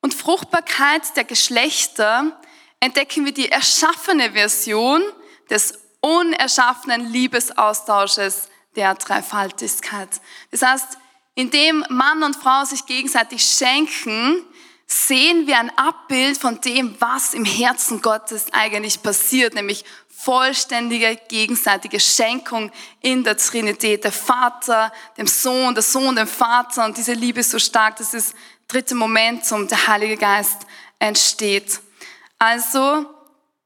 und 0.00 0.14
Fruchtbarkeit 0.14 1.16
der 1.16 1.24
Geschlechter 1.24 2.40
entdecken 2.80 3.24
wir 3.24 3.32
die 3.32 3.50
erschaffene 3.50 4.32
Version 4.32 5.02
des 5.50 5.78
unerschaffenen 6.00 7.10
Liebesaustausches 7.10 8.48
der 8.76 8.94
Dreifaltigkeit. 8.94 10.08
Das 10.50 10.62
heißt, 10.62 10.98
indem 11.34 11.84
Mann 11.88 12.22
und 12.22 12.36
Frau 12.36 12.64
sich 12.64 12.84
gegenseitig 12.86 13.42
schenken, 13.42 14.44
sehen 14.86 15.46
wir 15.46 15.58
ein 15.58 15.76
Abbild 15.78 16.36
von 16.36 16.60
dem, 16.60 16.94
was 17.00 17.34
im 17.34 17.44
Herzen 17.44 18.02
Gottes 18.02 18.46
eigentlich 18.52 19.02
passiert, 19.02 19.54
nämlich 19.54 19.84
vollständige 20.24 21.16
gegenseitige 21.28 22.00
Schenkung 22.00 22.72
in 23.00 23.22
der 23.24 23.36
Trinität. 23.36 24.04
Der 24.04 24.12
Vater, 24.12 24.92
dem 25.18 25.26
Sohn, 25.26 25.74
der 25.74 25.82
Sohn, 25.82 26.16
dem 26.16 26.26
Vater. 26.26 26.86
Und 26.86 26.96
diese 26.96 27.12
Liebe 27.12 27.40
ist 27.40 27.50
so 27.50 27.58
stark, 27.58 27.96
dass 27.96 28.12
das 28.12 28.34
dritte 28.66 28.94
Momentum, 28.94 29.68
der 29.68 29.86
Heilige 29.86 30.16
Geist, 30.16 30.66
entsteht. 30.98 31.80
Also, 32.38 33.06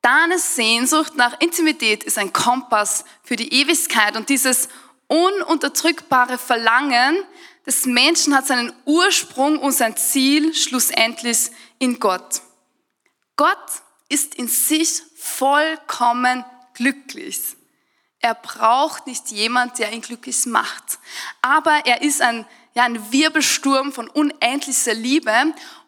deine 0.03 0.39
Sehnsucht 0.39 1.15
nach 1.17 1.41
Intimität 1.41 2.03
ist 2.03 2.19
ein 2.19 2.33
Kompass 2.33 3.05
für 3.23 3.37
die 3.37 3.53
Ewigkeit. 3.53 4.17
Und 4.17 4.29
dieses 4.29 4.69
ununterdrückbare 5.07 6.39
Verlangen 6.39 7.23
des 7.67 7.87
Menschen 7.87 8.35
hat 8.35 8.47
seinen 8.47 8.73
Ursprung 8.85 9.59
und 9.59 9.73
sein 9.73 9.97
Ziel 9.97 10.55
schlussendlich 10.55 11.51
in 11.79 12.01
Gott. 12.01 12.43
Gott 13.37 13.57
ist 14.09 14.35
in 14.35 14.49
sich 14.49 15.03
vollkommen 15.37 16.45
glücklich. 16.75 17.41
Er 18.21 18.35
braucht 18.35 19.07
nicht 19.07 19.31
jemand, 19.31 19.79
der 19.79 19.93
ihn 19.93 20.01
glücklich 20.01 20.47
macht. 20.47 20.99
Aber 21.41 21.83
er 21.85 22.03
ist 22.03 22.21
ein, 22.21 22.47
ja, 22.75 22.85
ein 22.85 23.13
Wirbelsturm 23.13 23.93
von 23.93 24.09
unendlicher 24.09 24.95
Liebe. 24.95 25.33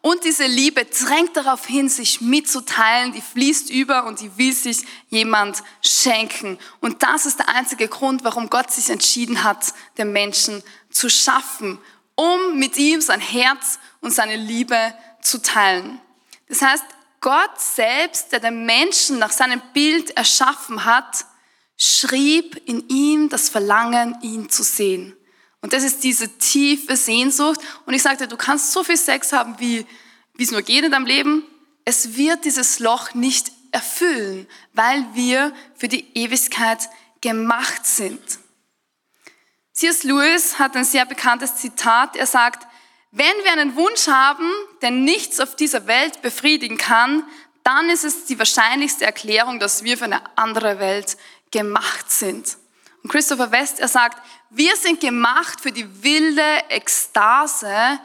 Und 0.01 0.25
diese 0.25 0.47
Liebe 0.47 0.85
drängt 0.85 1.37
darauf 1.37 1.67
hin, 1.67 1.89
sich 1.89 2.21
mitzuteilen. 2.21 3.13
Die 3.13 3.21
fließt 3.21 3.71
über 3.71 4.07
und 4.07 4.21
die 4.21 4.39
will 4.39 4.53
sich 4.53 4.83
jemand 5.09 5.63
schenken. 5.83 6.59
Und 6.81 7.03
das 7.03 7.27
ist 7.27 7.41
der 7.41 7.49
einzige 7.49 7.89
Grund, 7.89 8.23
warum 8.23 8.49
Gott 8.49 8.71
sich 8.71 8.91
entschieden 8.91 9.43
hat, 9.43 9.75
den 9.99 10.13
Menschen 10.13 10.63
zu 10.91 11.11
schaffen, 11.11 11.79
um 12.15 12.59
mit 12.59 12.77
ihm 12.77 13.01
sein 13.01 13.21
Herz 13.21 13.81
und 14.01 14.13
seine 14.13 14.37
Liebe 14.37 14.95
zu 15.21 15.43
teilen. 15.43 16.01
Das 16.49 16.63
heißt, 16.63 16.85
Gott 17.21 17.61
selbst, 17.61 18.33
der 18.33 18.41
den 18.41 18.65
Menschen 18.65 19.19
nach 19.19 19.33
seinem 19.33 19.61
Bild 19.75 20.11
erschaffen 20.17 20.85
hat, 20.85 21.27
schrieb 21.77 22.61
in 22.67 22.89
ihm 22.89 23.29
das 23.29 23.49
Verlangen, 23.49 24.17
ihn 24.23 24.49
zu 24.49 24.63
sehen. 24.63 25.17
Und 25.63 25.73
das 25.73 25.83
ist 25.83 26.03
diese 26.05 26.39
tiefe 26.39 26.97
Sehnsucht. 26.97 27.61
Und 27.85 27.95
ich 27.95 28.03
sagte, 28.03 28.27
du 28.27 28.37
kannst 28.37 28.73
so 28.73 28.83
viel 28.83 28.97
Sex 28.97 29.33
haben, 29.33 29.59
wie, 29.59 29.87
wie 30.35 30.43
es 30.43 30.51
nur 30.51 30.63
geht 30.63 30.85
in 30.85 30.93
deinem 30.93 31.07
Leben. 31.07 31.45
Es 31.85 32.17
wird 32.17 32.45
dieses 32.45 32.79
Loch 32.79 33.15
nicht 33.15 33.53
erfüllen, 33.73 34.47
weil 34.73 35.05
wir 35.15 35.55
für 35.77 35.89
die 35.89 36.07
Ewigkeit 36.15 36.89
gemacht 37.21 37.87
sind. 37.87 38.21
C.S. 39.73 40.03
Lewis 40.03 40.59
hat 40.59 40.77
ein 40.77 40.85
sehr 40.85 41.07
bekanntes 41.07 41.57
Zitat. 41.57 42.17
Er 42.17 42.27
sagt, 42.27 42.67
wenn 43.13 43.37
wir 43.43 43.53
einen 43.53 43.77
Wunsch 43.77 44.07
haben, 44.07 44.49
der 44.83 44.91
nichts 44.91 45.41
auf 45.41 45.57
dieser 45.57 45.87
Welt 45.87 46.23
befriedigen 46.23 46.79
kann, 46.79 47.25
dann 47.65 47.89
ist 47.89 48.05
es 48.05 48.27
die 48.27 48.39
wahrscheinlichste 48.39 49.05
Erklärung, 49.05 49.59
dass 49.59 49.85
wir 49.85 49.99
für 49.99 50.05
eine 50.05 50.23
andere 50.37 50.79
Welt 50.79 51.17
gemacht 51.51 52.11
sind. 52.11 52.57
Und 53.03 53.11
Christopher 53.11 53.51
West, 53.51 53.81
er 53.81 53.89
sagt, 53.89 54.23
wir 54.51 54.77
sind 54.77 55.01
gemacht 55.01 55.61
für 55.61 55.73
die 55.73 56.03
wilde 56.03 56.43
Ekstase 56.69 57.99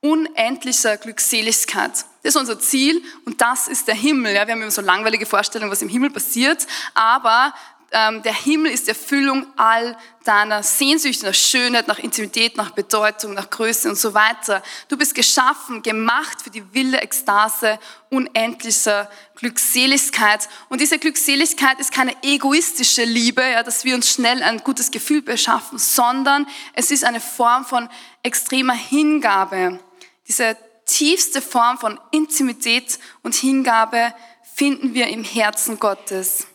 unendlicher 0.00 0.96
Glückseligkeit. 0.96 1.92
Das 2.22 2.34
ist 2.34 2.36
unser 2.36 2.58
Ziel 2.58 3.02
und 3.24 3.40
das 3.40 3.68
ist 3.68 3.86
der 3.86 3.94
Himmel. 3.94 4.34
Ja, 4.34 4.46
wir 4.46 4.54
haben 4.54 4.62
immer 4.62 4.70
so 4.70 4.82
langweilige 4.82 5.26
Vorstellungen, 5.26 5.70
was 5.70 5.82
im 5.82 5.88
Himmel 5.88 6.10
passiert, 6.10 6.66
aber 6.94 7.54
ähm, 7.92 8.22
der 8.22 8.34
Himmel 8.34 8.72
ist 8.72 8.88
Erfüllung 8.88 9.46
all 9.56 9.96
deiner 10.24 10.62
Sehnsüchte 10.62 11.26
nach 11.26 11.34
Schönheit, 11.34 11.88
nach 11.88 11.98
Intimität, 11.98 12.56
nach 12.56 12.70
Bedeutung, 12.70 13.34
nach 13.34 13.50
Größe 13.50 13.88
und 13.88 13.96
so 13.96 14.14
weiter. 14.14 14.62
Du 14.88 14.96
bist 14.96 15.14
geschaffen, 15.14 15.82
gemacht 15.82 16.42
für 16.42 16.50
die 16.50 16.72
wilde 16.74 17.02
Ekstase 17.02 17.78
unendlicher 18.08 19.10
Glückseligkeit. 19.36 20.48
Und 20.68 20.80
diese 20.80 20.98
Glückseligkeit 20.98 21.80
ist 21.80 21.92
keine 21.92 22.14
egoistische 22.22 23.04
Liebe, 23.04 23.42
ja, 23.42 23.62
dass 23.62 23.84
wir 23.84 23.94
uns 23.94 24.10
schnell 24.10 24.42
ein 24.42 24.58
gutes 24.58 24.90
Gefühl 24.90 25.22
beschaffen, 25.22 25.78
sondern 25.78 26.46
es 26.74 26.90
ist 26.90 27.04
eine 27.04 27.20
Form 27.20 27.64
von 27.64 27.88
extremer 28.22 28.74
Hingabe. 28.74 29.80
Diese 30.28 30.56
tiefste 30.86 31.42
Form 31.42 31.78
von 31.78 32.00
Intimität 32.10 32.98
und 33.22 33.34
Hingabe 33.34 34.14
finden 34.54 34.94
wir 34.94 35.08
im 35.08 35.24
Herzen 35.24 35.78
Gottes. 35.78 36.46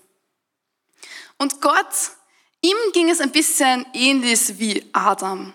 Und 1.37 1.61
Gott, 1.61 2.11
ihm 2.61 2.77
ging 2.93 3.09
es 3.09 3.21
ein 3.21 3.31
bisschen 3.31 3.85
ähnlich 3.93 4.57
wie 4.59 4.89
Adam. 4.93 5.53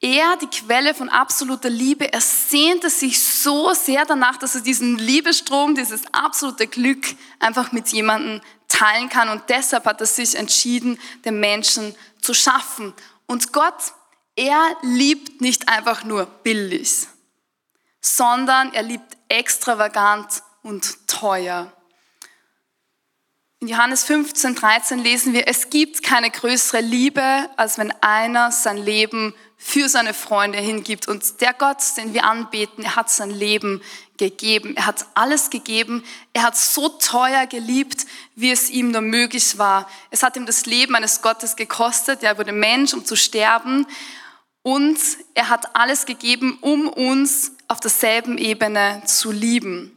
Er, 0.00 0.36
die 0.36 0.48
Quelle 0.48 0.94
von 0.94 1.08
absoluter 1.08 1.70
Liebe, 1.70 2.12
er 2.12 2.20
sehnte 2.20 2.90
sich 2.90 3.22
so 3.22 3.72
sehr 3.72 4.04
danach, 4.04 4.36
dass 4.36 4.56
er 4.56 4.60
diesen 4.60 4.98
Liebestrom, 4.98 5.76
dieses 5.76 6.02
absolute 6.12 6.66
Glück 6.66 7.04
einfach 7.38 7.70
mit 7.70 7.86
jemandem 7.88 8.40
teilen 8.66 9.08
kann. 9.08 9.28
Und 9.28 9.44
deshalb 9.48 9.84
hat 9.84 10.00
er 10.00 10.08
sich 10.08 10.34
entschieden, 10.34 10.98
den 11.24 11.38
Menschen 11.38 11.94
zu 12.20 12.34
schaffen. 12.34 12.92
Und 13.26 13.52
Gott, 13.52 13.92
er 14.34 14.76
liebt 14.82 15.40
nicht 15.40 15.68
einfach 15.68 16.02
nur 16.02 16.26
billig, 16.26 17.06
sondern 18.00 18.72
er 18.72 18.82
liebt 18.82 19.16
extravagant 19.28 20.42
und 20.62 21.06
teuer. 21.06 21.72
In 23.62 23.68
Johannes 23.68 24.02
15, 24.02 24.56
13 24.56 24.98
lesen 24.98 25.32
wir, 25.34 25.46
es 25.46 25.70
gibt 25.70 26.02
keine 26.02 26.30
größere 26.30 26.80
Liebe, 26.80 27.48
als 27.56 27.78
wenn 27.78 27.92
einer 28.02 28.50
sein 28.50 28.76
Leben 28.76 29.36
für 29.56 29.88
seine 29.88 30.14
Freunde 30.14 30.58
hingibt. 30.58 31.06
Und 31.06 31.40
der 31.40 31.52
Gott, 31.52 31.76
den 31.96 32.12
wir 32.12 32.24
anbeten, 32.24 32.82
er 32.82 32.96
hat 32.96 33.08
sein 33.08 33.30
Leben 33.30 33.80
gegeben. 34.16 34.74
Er 34.76 34.86
hat 34.86 35.06
alles 35.14 35.48
gegeben. 35.48 36.02
Er 36.32 36.42
hat 36.42 36.56
so 36.56 36.88
teuer 36.88 37.46
geliebt, 37.46 38.04
wie 38.34 38.50
es 38.50 38.68
ihm 38.68 38.90
nur 38.90 39.00
möglich 39.00 39.58
war. 39.58 39.88
Es 40.10 40.24
hat 40.24 40.36
ihm 40.36 40.44
das 40.44 40.66
Leben 40.66 40.96
eines 40.96 41.22
Gottes 41.22 41.54
gekostet. 41.54 42.24
Er 42.24 42.38
wurde 42.38 42.50
Mensch, 42.50 42.92
um 42.92 43.04
zu 43.04 43.14
sterben. 43.14 43.86
Und 44.62 44.98
er 45.34 45.50
hat 45.50 45.76
alles 45.76 46.04
gegeben, 46.04 46.58
um 46.62 46.88
uns 46.88 47.52
auf 47.68 47.78
derselben 47.78 48.38
Ebene 48.38 49.04
zu 49.06 49.30
lieben. 49.30 49.96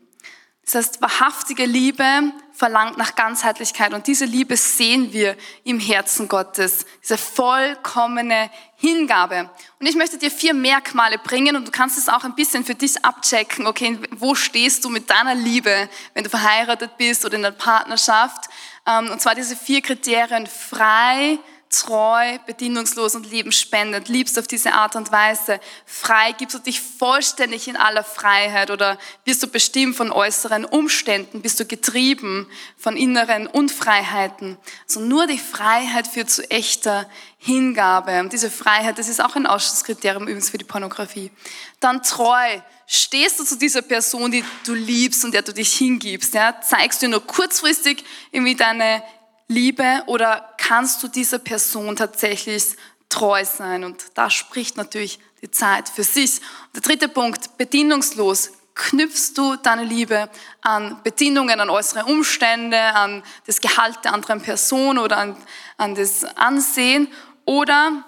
Das 0.65 0.75
heißt, 0.75 1.01
wahrhaftige 1.01 1.65
Liebe 1.65 2.31
verlangt 2.55 2.97
nach 2.97 3.15
Ganzheitlichkeit 3.15 3.93
und 3.93 4.07
diese 4.07 4.25
Liebe 4.25 4.55
sehen 4.55 5.11
wir 5.11 5.35
im 5.65 5.79
Herzen 5.79 6.27
Gottes, 6.27 6.85
diese 7.03 7.17
vollkommene 7.17 8.49
Hingabe. 8.77 9.49
Und 9.79 9.85
ich 9.87 9.95
möchte 9.95 10.17
dir 10.17 10.31
vier 10.31 10.53
Merkmale 10.53 11.17
bringen 11.17 11.55
und 11.55 11.67
du 11.67 11.71
kannst 11.71 11.97
es 11.97 12.07
auch 12.07 12.23
ein 12.23 12.35
bisschen 12.35 12.63
für 12.63 12.75
dich 12.75 13.03
abchecken, 13.03 13.67
okay, 13.67 13.99
wo 14.11 14.35
stehst 14.35 14.85
du 14.85 14.89
mit 14.89 15.09
deiner 15.09 15.35
Liebe, 15.35 15.89
wenn 16.13 16.23
du 16.23 16.29
verheiratet 16.29 16.97
bist 16.97 17.25
oder 17.25 17.35
in 17.35 17.41
der 17.41 17.51
Partnerschaft. 17.51 18.49
Ähm, 18.87 19.11
und 19.11 19.21
zwar 19.21 19.35
diese 19.35 19.55
vier 19.55 19.81
Kriterien, 19.81 20.47
frei, 20.47 21.39
treu, 21.81 22.37
bedienungslos 22.45 23.15
und 23.15 23.29
lebensspendend, 23.29 24.07
liebst 24.07 24.39
auf 24.39 24.47
diese 24.47 24.73
Art 24.73 24.95
und 24.95 25.11
Weise, 25.11 25.59
frei, 25.85 26.31
gibst 26.31 26.55
du 26.55 26.59
dich 26.59 26.81
vollständig 26.81 27.67
in 27.67 27.75
aller 27.75 28.03
Freiheit 28.03 28.71
oder 28.71 28.97
wirst 29.25 29.43
du 29.43 29.47
bestimmt 29.47 29.95
von 29.95 30.11
äußeren 30.11 30.65
Umständen, 30.65 31.41
bist 31.41 31.59
du 31.59 31.65
getrieben 31.65 32.47
von 32.77 32.97
inneren 32.97 33.47
Unfreiheiten. 33.47 34.57
Also 34.87 34.99
nur 34.99 35.27
die 35.27 35.37
Freiheit 35.37 36.07
führt 36.07 36.29
zu 36.29 36.49
echter 36.49 37.09
Hingabe. 37.37 38.19
Und 38.19 38.33
diese 38.33 38.49
Freiheit, 38.49 38.97
das 38.97 39.07
ist 39.07 39.23
auch 39.23 39.35
ein 39.35 39.45
Ausschlusskriterium 39.45 40.23
übrigens 40.23 40.49
für 40.49 40.57
die 40.57 40.65
Pornografie. 40.65 41.31
Dann 41.79 42.01
treu. 42.01 42.59
Stehst 42.87 43.39
du 43.39 43.43
zu 43.43 43.57
dieser 43.57 43.81
Person, 43.81 44.31
die 44.31 44.43
du 44.65 44.73
liebst 44.73 45.25
und 45.25 45.33
der 45.33 45.41
du 45.41 45.53
dich 45.53 45.73
hingibst? 45.73 46.33
Ja? 46.33 46.59
Zeigst 46.61 47.01
du 47.01 47.07
nur 47.07 47.25
kurzfristig 47.25 48.03
irgendwie 48.31 48.55
deine 48.55 49.03
Liebe 49.47 50.03
oder 50.07 50.55
kannst 50.57 51.03
du 51.03 51.07
dieser 51.07 51.39
Person 51.39 51.95
tatsächlich 51.95 52.75
treu 53.09 53.45
sein? 53.45 53.83
Und 53.83 54.05
da 54.15 54.29
spricht 54.29 54.77
natürlich 54.77 55.19
die 55.41 55.51
Zeit 55.51 55.89
für 55.89 56.03
sich. 56.03 56.41
Und 56.67 56.75
der 56.75 56.81
dritte 56.81 57.07
Punkt, 57.07 57.57
bedingungslos. 57.57 58.51
Knüpfst 58.73 59.33
du 59.35 59.55
deine 59.55 59.85
Liebe 59.85 60.29
an 60.61 61.01
Bedingungen, 61.03 61.61
an 61.61 61.69
äußere 61.69 62.03
Umstände, 62.05 62.77
an 62.77 63.23
das 63.45 63.61
Gehalt 63.61 63.99
der 64.03 64.13
anderen 64.13 64.41
Person 64.41 64.97
oder 64.97 65.17
an, 65.17 65.37
an 65.77 65.95
das 65.95 66.25
Ansehen? 66.35 67.07
Oder 67.45 68.03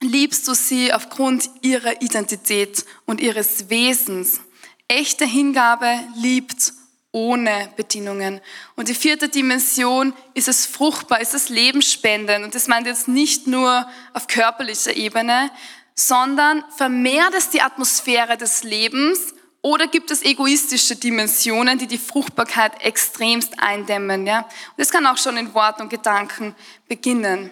liebst 0.00 0.46
du 0.46 0.54
sie 0.54 0.92
aufgrund 0.92 1.50
ihrer 1.62 2.00
Identität 2.02 2.84
und 3.04 3.20
ihres 3.20 3.68
Wesens? 3.68 4.40
Echte 4.86 5.24
Hingabe 5.24 5.98
liebt 6.14 6.72
ohne 7.16 7.70
Bedingungen. 7.76 8.42
Und 8.76 8.88
die 8.88 8.94
vierte 8.94 9.30
Dimension 9.30 10.12
ist 10.34 10.48
es 10.48 10.66
fruchtbar, 10.66 11.22
ist 11.22 11.32
es 11.32 11.48
lebensspendend. 11.48 12.44
Und 12.44 12.54
das 12.54 12.68
meint 12.68 12.86
jetzt 12.86 13.08
nicht 13.08 13.46
nur 13.46 13.88
auf 14.12 14.26
körperlicher 14.26 14.94
Ebene, 14.94 15.50
sondern 15.94 16.62
vermehrt 16.76 17.32
es 17.34 17.48
die 17.48 17.62
Atmosphäre 17.62 18.36
des 18.36 18.64
Lebens 18.64 19.32
oder 19.62 19.86
gibt 19.86 20.10
es 20.10 20.22
egoistische 20.22 20.94
Dimensionen, 20.94 21.78
die 21.78 21.86
die 21.86 21.96
Fruchtbarkeit 21.96 22.82
extremst 22.82 23.58
eindämmen. 23.58 24.26
Ja? 24.26 24.40
Und 24.40 24.76
das 24.76 24.90
kann 24.90 25.06
auch 25.06 25.16
schon 25.16 25.38
in 25.38 25.54
Worten 25.54 25.84
und 25.84 25.88
Gedanken 25.88 26.54
beginnen. 26.86 27.50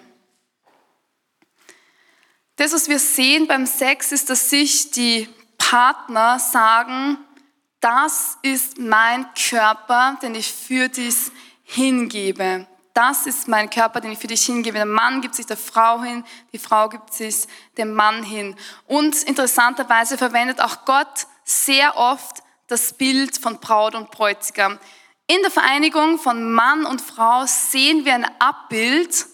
Das, 2.56 2.74
was 2.74 2.90
wir 2.90 2.98
sehen 2.98 3.46
beim 3.46 3.64
Sex, 3.64 4.12
ist, 4.12 4.28
dass 4.28 4.50
sich 4.50 4.90
die 4.90 5.26
Partner 5.56 6.38
sagen, 6.38 7.16
das 7.84 8.38
ist 8.40 8.78
mein 8.78 9.26
Körper, 9.34 10.16
den 10.22 10.34
ich 10.34 10.50
für 10.50 10.88
dich 10.88 11.30
hingebe. 11.64 12.66
Das 12.94 13.26
ist 13.26 13.46
mein 13.46 13.68
Körper, 13.68 14.00
den 14.00 14.12
ich 14.12 14.18
für 14.18 14.26
dich 14.26 14.46
hingebe. 14.46 14.78
Der 14.78 14.86
Mann 14.86 15.20
gibt 15.20 15.34
sich 15.34 15.44
der 15.44 15.58
Frau 15.58 16.00
hin, 16.02 16.24
die 16.54 16.58
Frau 16.58 16.88
gibt 16.88 17.12
sich 17.12 17.46
dem 17.76 17.92
Mann 17.92 18.22
hin. 18.22 18.56
Und 18.86 19.22
interessanterweise 19.24 20.16
verwendet 20.16 20.62
auch 20.62 20.86
Gott 20.86 21.26
sehr 21.44 21.98
oft 21.98 22.42
das 22.68 22.94
Bild 22.94 23.36
von 23.36 23.58
Braut 23.58 23.94
und 23.94 24.10
Bräutigam. 24.10 24.78
In 25.26 25.42
der 25.42 25.50
Vereinigung 25.50 26.18
von 26.18 26.54
Mann 26.54 26.86
und 26.86 27.02
Frau 27.02 27.44
sehen 27.44 28.06
wir 28.06 28.14
ein 28.14 28.26
Abbild 28.38 29.26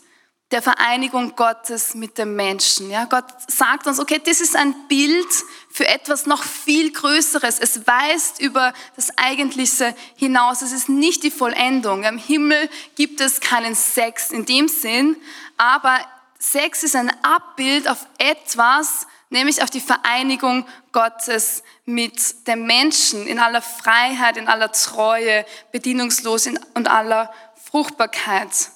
der 0.50 0.62
Vereinigung 0.62 1.36
Gottes 1.36 1.94
mit 1.94 2.18
dem 2.18 2.34
Menschen. 2.34 2.90
Ja, 2.90 3.04
Gott 3.04 3.26
sagt 3.46 3.86
uns, 3.86 4.00
okay, 4.00 4.20
das 4.24 4.40
ist 4.40 4.56
ein 4.56 4.74
Bild 4.88 5.28
für 5.72 5.86
etwas 5.86 6.26
noch 6.26 6.42
viel 6.42 6.92
Größeres. 6.92 7.60
Es 7.60 7.86
weist 7.86 8.40
über 8.40 8.74
das 8.96 9.16
Eigentliche 9.16 9.94
hinaus. 10.16 10.62
Es 10.62 10.72
ist 10.72 10.88
nicht 10.88 11.22
die 11.22 11.30
Vollendung. 11.30 12.02
Im 12.02 12.18
Himmel 12.18 12.68
gibt 12.96 13.20
es 13.20 13.40
keinen 13.40 13.76
Sex 13.76 14.32
in 14.32 14.44
dem 14.44 14.66
Sinn, 14.66 15.16
aber 15.56 15.98
Sex 16.40 16.82
ist 16.82 16.96
ein 16.96 17.12
Abbild 17.22 17.86
auf 17.86 18.06
etwas, 18.18 19.06
nämlich 19.28 19.62
auf 19.62 19.70
die 19.70 19.80
Vereinigung 19.80 20.66
Gottes 20.90 21.62
mit 21.84 22.48
dem 22.48 22.66
Menschen 22.66 23.26
in 23.26 23.38
aller 23.38 23.62
Freiheit, 23.62 24.36
in 24.36 24.48
aller 24.48 24.72
Treue, 24.72 25.44
bedienungslos 25.70 26.48
und 26.74 26.88
aller 26.88 27.32
Fruchtbarkeit. 27.62 28.70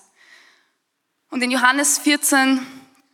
Und 1.31 1.43
in 1.43 1.51
Johannes 1.51 1.99
14, 1.99 2.65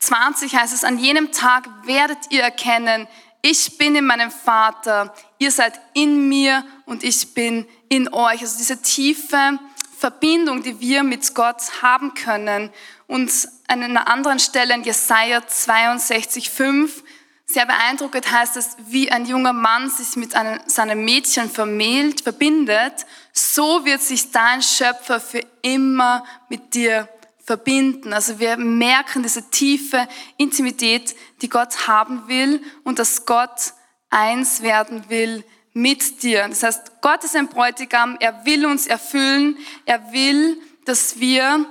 20 0.01 0.55
heißt 0.55 0.75
es, 0.75 0.85
an 0.85 0.99
jenem 0.99 1.33
Tag 1.33 1.67
werdet 1.87 2.19
ihr 2.31 2.43
erkennen, 2.43 3.09
ich 3.43 3.79
bin 3.79 3.97
in 3.97 4.07
meinem 4.07 4.31
Vater, 4.31 5.15
ihr 5.39 5.51
seid 5.51 5.81
in 5.95 6.29
mir 6.29 6.65
und 6.87 7.03
ich 7.05 7.35
bin 7.35 7.67
in 7.89 8.13
euch. 8.13 8.43
Also 8.43 8.59
diese 8.59 8.81
tiefe 8.83 9.59
Verbindung, 9.99 10.63
die 10.63 10.81
wir 10.81 11.03
mit 11.03 11.35
Gott 11.35 11.83
haben 11.83 12.15
können. 12.15 12.71
Und 13.07 13.31
an 13.69 13.83
einer 13.83 14.09
anderen 14.09 14.39
Stelle 14.39 14.75
in 14.75 14.83
Jesaja 14.83 15.47
62, 15.47 16.51
5, 16.51 17.03
sehr 17.47 17.67
beeindruckend 17.67 18.31
heißt 18.31 18.57
es, 18.57 18.77
wie 18.87 19.11
ein 19.11 19.27
junger 19.27 19.53
Mann 19.53 19.91
sich 19.91 20.17
mit 20.17 20.37
einem, 20.37 20.61
seinem 20.67 21.05
Mädchen 21.05 21.51
vermählt, 21.51 22.21
verbindet, 22.21 23.07
so 23.33 23.85
wird 23.85 24.01
sich 24.01 24.31
dein 24.31 24.63
Schöpfer 24.63 25.21
für 25.21 25.43
immer 25.63 26.25
mit 26.49 26.75
dir 26.75 27.09
verbinden. 27.51 28.13
Also 28.13 28.39
wir 28.39 28.57
merken 28.57 29.25
diese 29.25 29.51
tiefe 29.51 30.07
Intimität, 30.37 31.17
die 31.43 31.49
Gott 31.49 31.89
haben 31.89 32.29
will 32.29 32.63
und 32.85 33.01
dass 33.01 33.27
Gott 33.27 33.73
eins 34.09 34.63
werden 34.63 35.09
will 35.09 35.43
mit 35.73 36.23
dir. 36.23 36.47
Das 36.49 36.63
heißt, 36.63 37.01
Gott 37.01 37.25
ist 37.25 37.35
ein 37.35 37.49
Bräutigam, 37.49 38.17
er 38.21 38.45
will 38.45 38.67
uns 38.67 38.87
erfüllen, 38.87 39.59
er 39.85 40.13
will, 40.13 40.63
dass 40.85 41.19
wir 41.19 41.67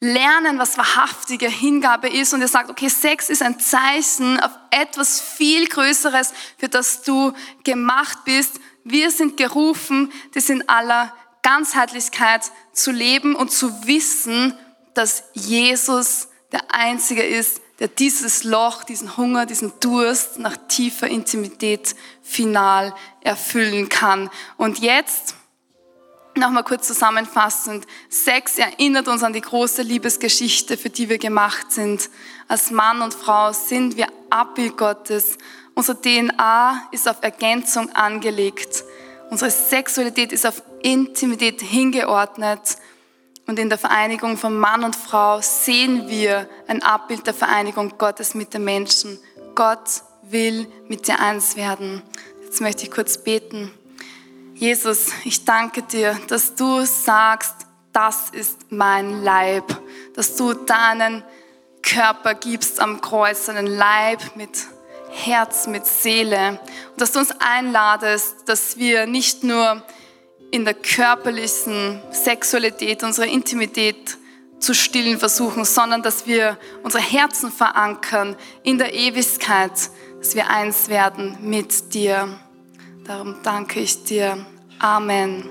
lernen, 0.00 0.58
was 0.58 0.78
wahrhaftige 0.78 1.48
Hingabe 1.48 2.08
ist. 2.08 2.32
Und 2.32 2.40
er 2.40 2.48
sagt, 2.48 2.70
okay, 2.70 2.88
Sex 2.88 3.28
ist 3.28 3.42
ein 3.42 3.60
Zeichen 3.60 4.40
auf 4.40 4.52
etwas 4.70 5.20
viel 5.20 5.68
Größeres, 5.68 6.32
für 6.56 6.70
das 6.70 7.02
du 7.02 7.34
gemacht 7.62 8.20
bist. 8.24 8.58
Wir 8.84 9.10
sind 9.10 9.36
gerufen, 9.36 10.10
das 10.32 10.48
in 10.48 10.66
aller 10.66 11.12
Ganzheitlichkeit 11.42 12.40
zu 12.72 12.90
leben 12.90 13.36
und 13.36 13.52
zu 13.52 13.86
wissen, 13.86 14.54
dass 14.94 15.24
Jesus 15.32 16.28
der 16.52 16.62
Einzige 16.72 17.22
ist, 17.22 17.60
der 17.80 17.88
dieses 17.88 18.44
Loch, 18.44 18.84
diesen 18.84 19.16
Hunger, 19.16 19.46
diesen 19.46 19.72
Durst 19.80 20.38
nach 20.38 20.56
tiefer 20.68 21.08
Intimität 21.08 21.96
final 22.22 22.94
erfüllen 23.20 23.88
kann. 23.88 24.30
Und 24.56 24.78
jetzt 24.78 25.34
Nochmal 26.36 26.64
kurz 26.64 26.88
zusammenfassend. 26.88 27.86
Sex 28.08 28.58
erinnert 28.58 29.06
uns 29.06 29.22
an 29.22 29.32
die 29.32 29.40
große 29.40 29.82
Liebesgeschichte, 29.82 30.76
für 30.76 30.90
die 30.90 31.08
wir 31.08 31.18
gemacht 31.18 31.70
sind. 31.70 32.10
Als 32.48 32.72
Mann 32.72 33.02
und 33.02 33.14
Frau 33.14 33.52
sind 33.52 33.96
wir 33.96 34.08
Abbild 34.30 34.76
Gottes. 34.76 35.38
Unsere 35.74 36.00
DNA 36.00 36.88
ist 36.90 37.08
auf 37.08 37.18
Ergänzung 37.20 37.88
angelegt. 37.90 38.82
Unsere 39.30 39.52
Sexualität 39.52 40.32
ist 40.32 40.44
auf 40.44 40.62
Intimität 40.82 41.60
hingeordnet. 41.60 42.78
Und 43.46 43.58
in 43.58 43.68
der 43.68 43.78
Vereinigung 43.78 44.36
von 44.36 44.56
Mann 44.58 44.84
und 44.84 44.96
Frau 44.96 45.40
sehen 45.40 46.08
wir 46.08 46.48
ein 46.66 46.82
Abbild 46.82 47.26
der 47.26 47.34
Vereinigung 47.34 47.98
Gottes 47.98 48.34
mit 48.34 48.54
den 48.54 48.64
Menschen. 48.64 49.18
Gott 49.54 50.02
will 50.22 50.66
mit 50.88 51.06
dir 51.06 51.20
eins 51.20 51.56
werden. 51.56 52.02
Jetzt 52.42 52.60
möchte 52.60 52.84
ich 52.84 52.90
kurz 52.90 53.18
beten. 53.18 53.70
Jesus, 54.54 55.08
ich 55.24 55.44
danke 55.44 55.82
dir, 55.82 56.18
dass 56.28 56.54
du 56.54 56.84
sagst, 56.86 57.54
das 57.92 58.30
ist 58.30 58.70
mein 58.70 59.22
Leib, 59.22 59.64
dass 60.14 60.36
du 60.36 60.54
deinen 60.54 61.22
Körper 61.82 62.34
gibst 62.34 62.80
am 62.80 63.00
Kreuz, 63.00 63.48
einen 63.48 63.66
Leib 63.66 64.20
mit 64.36 64.50
Herz, 65.10 65.66
mit 65.66 65.86
Seele 65.86 66.58
und 66.92 67.00
dass 67.00 67.12
du 67.12 67.20
uns 67.20 67.32
einladest, 67.38 68.48
dass 68.48 68.78
wir 68.78 69.06
nicht 69.06 69.44
nur 69.44 69.82
in 70.54 70.64
der 70.64 70.74
körperlichen 70.74 72.00
Sexualität, 72.12 73.02
unsere 73.02 73.26
Intimität 73.26 74.16
zu 74.60 74.72
stillen 74.72 75.18
versuchen, 75.18 75.64
sondern 75.64 76.00
dass 76.00 76.28
wir 76.28 76.56
unsere 76.84 77.02
Herzen 77.02 77.50
verankern 77.50 78.36
in 78.62 78.78
der 78.78 78.94
Ewigkeit, 78.94 79.72
dass 80.20 80.36
wir 80.36 80.48
eins 80.48 80.88
werden 80.88 81.38
mit 81.40 81.92
dir. 81.92 82.38
Darum 83.04 83.34
danke 83.42 83.80
ich 83.80 84.04
dir. 84.04 84.46
Amen. 84.78 85.50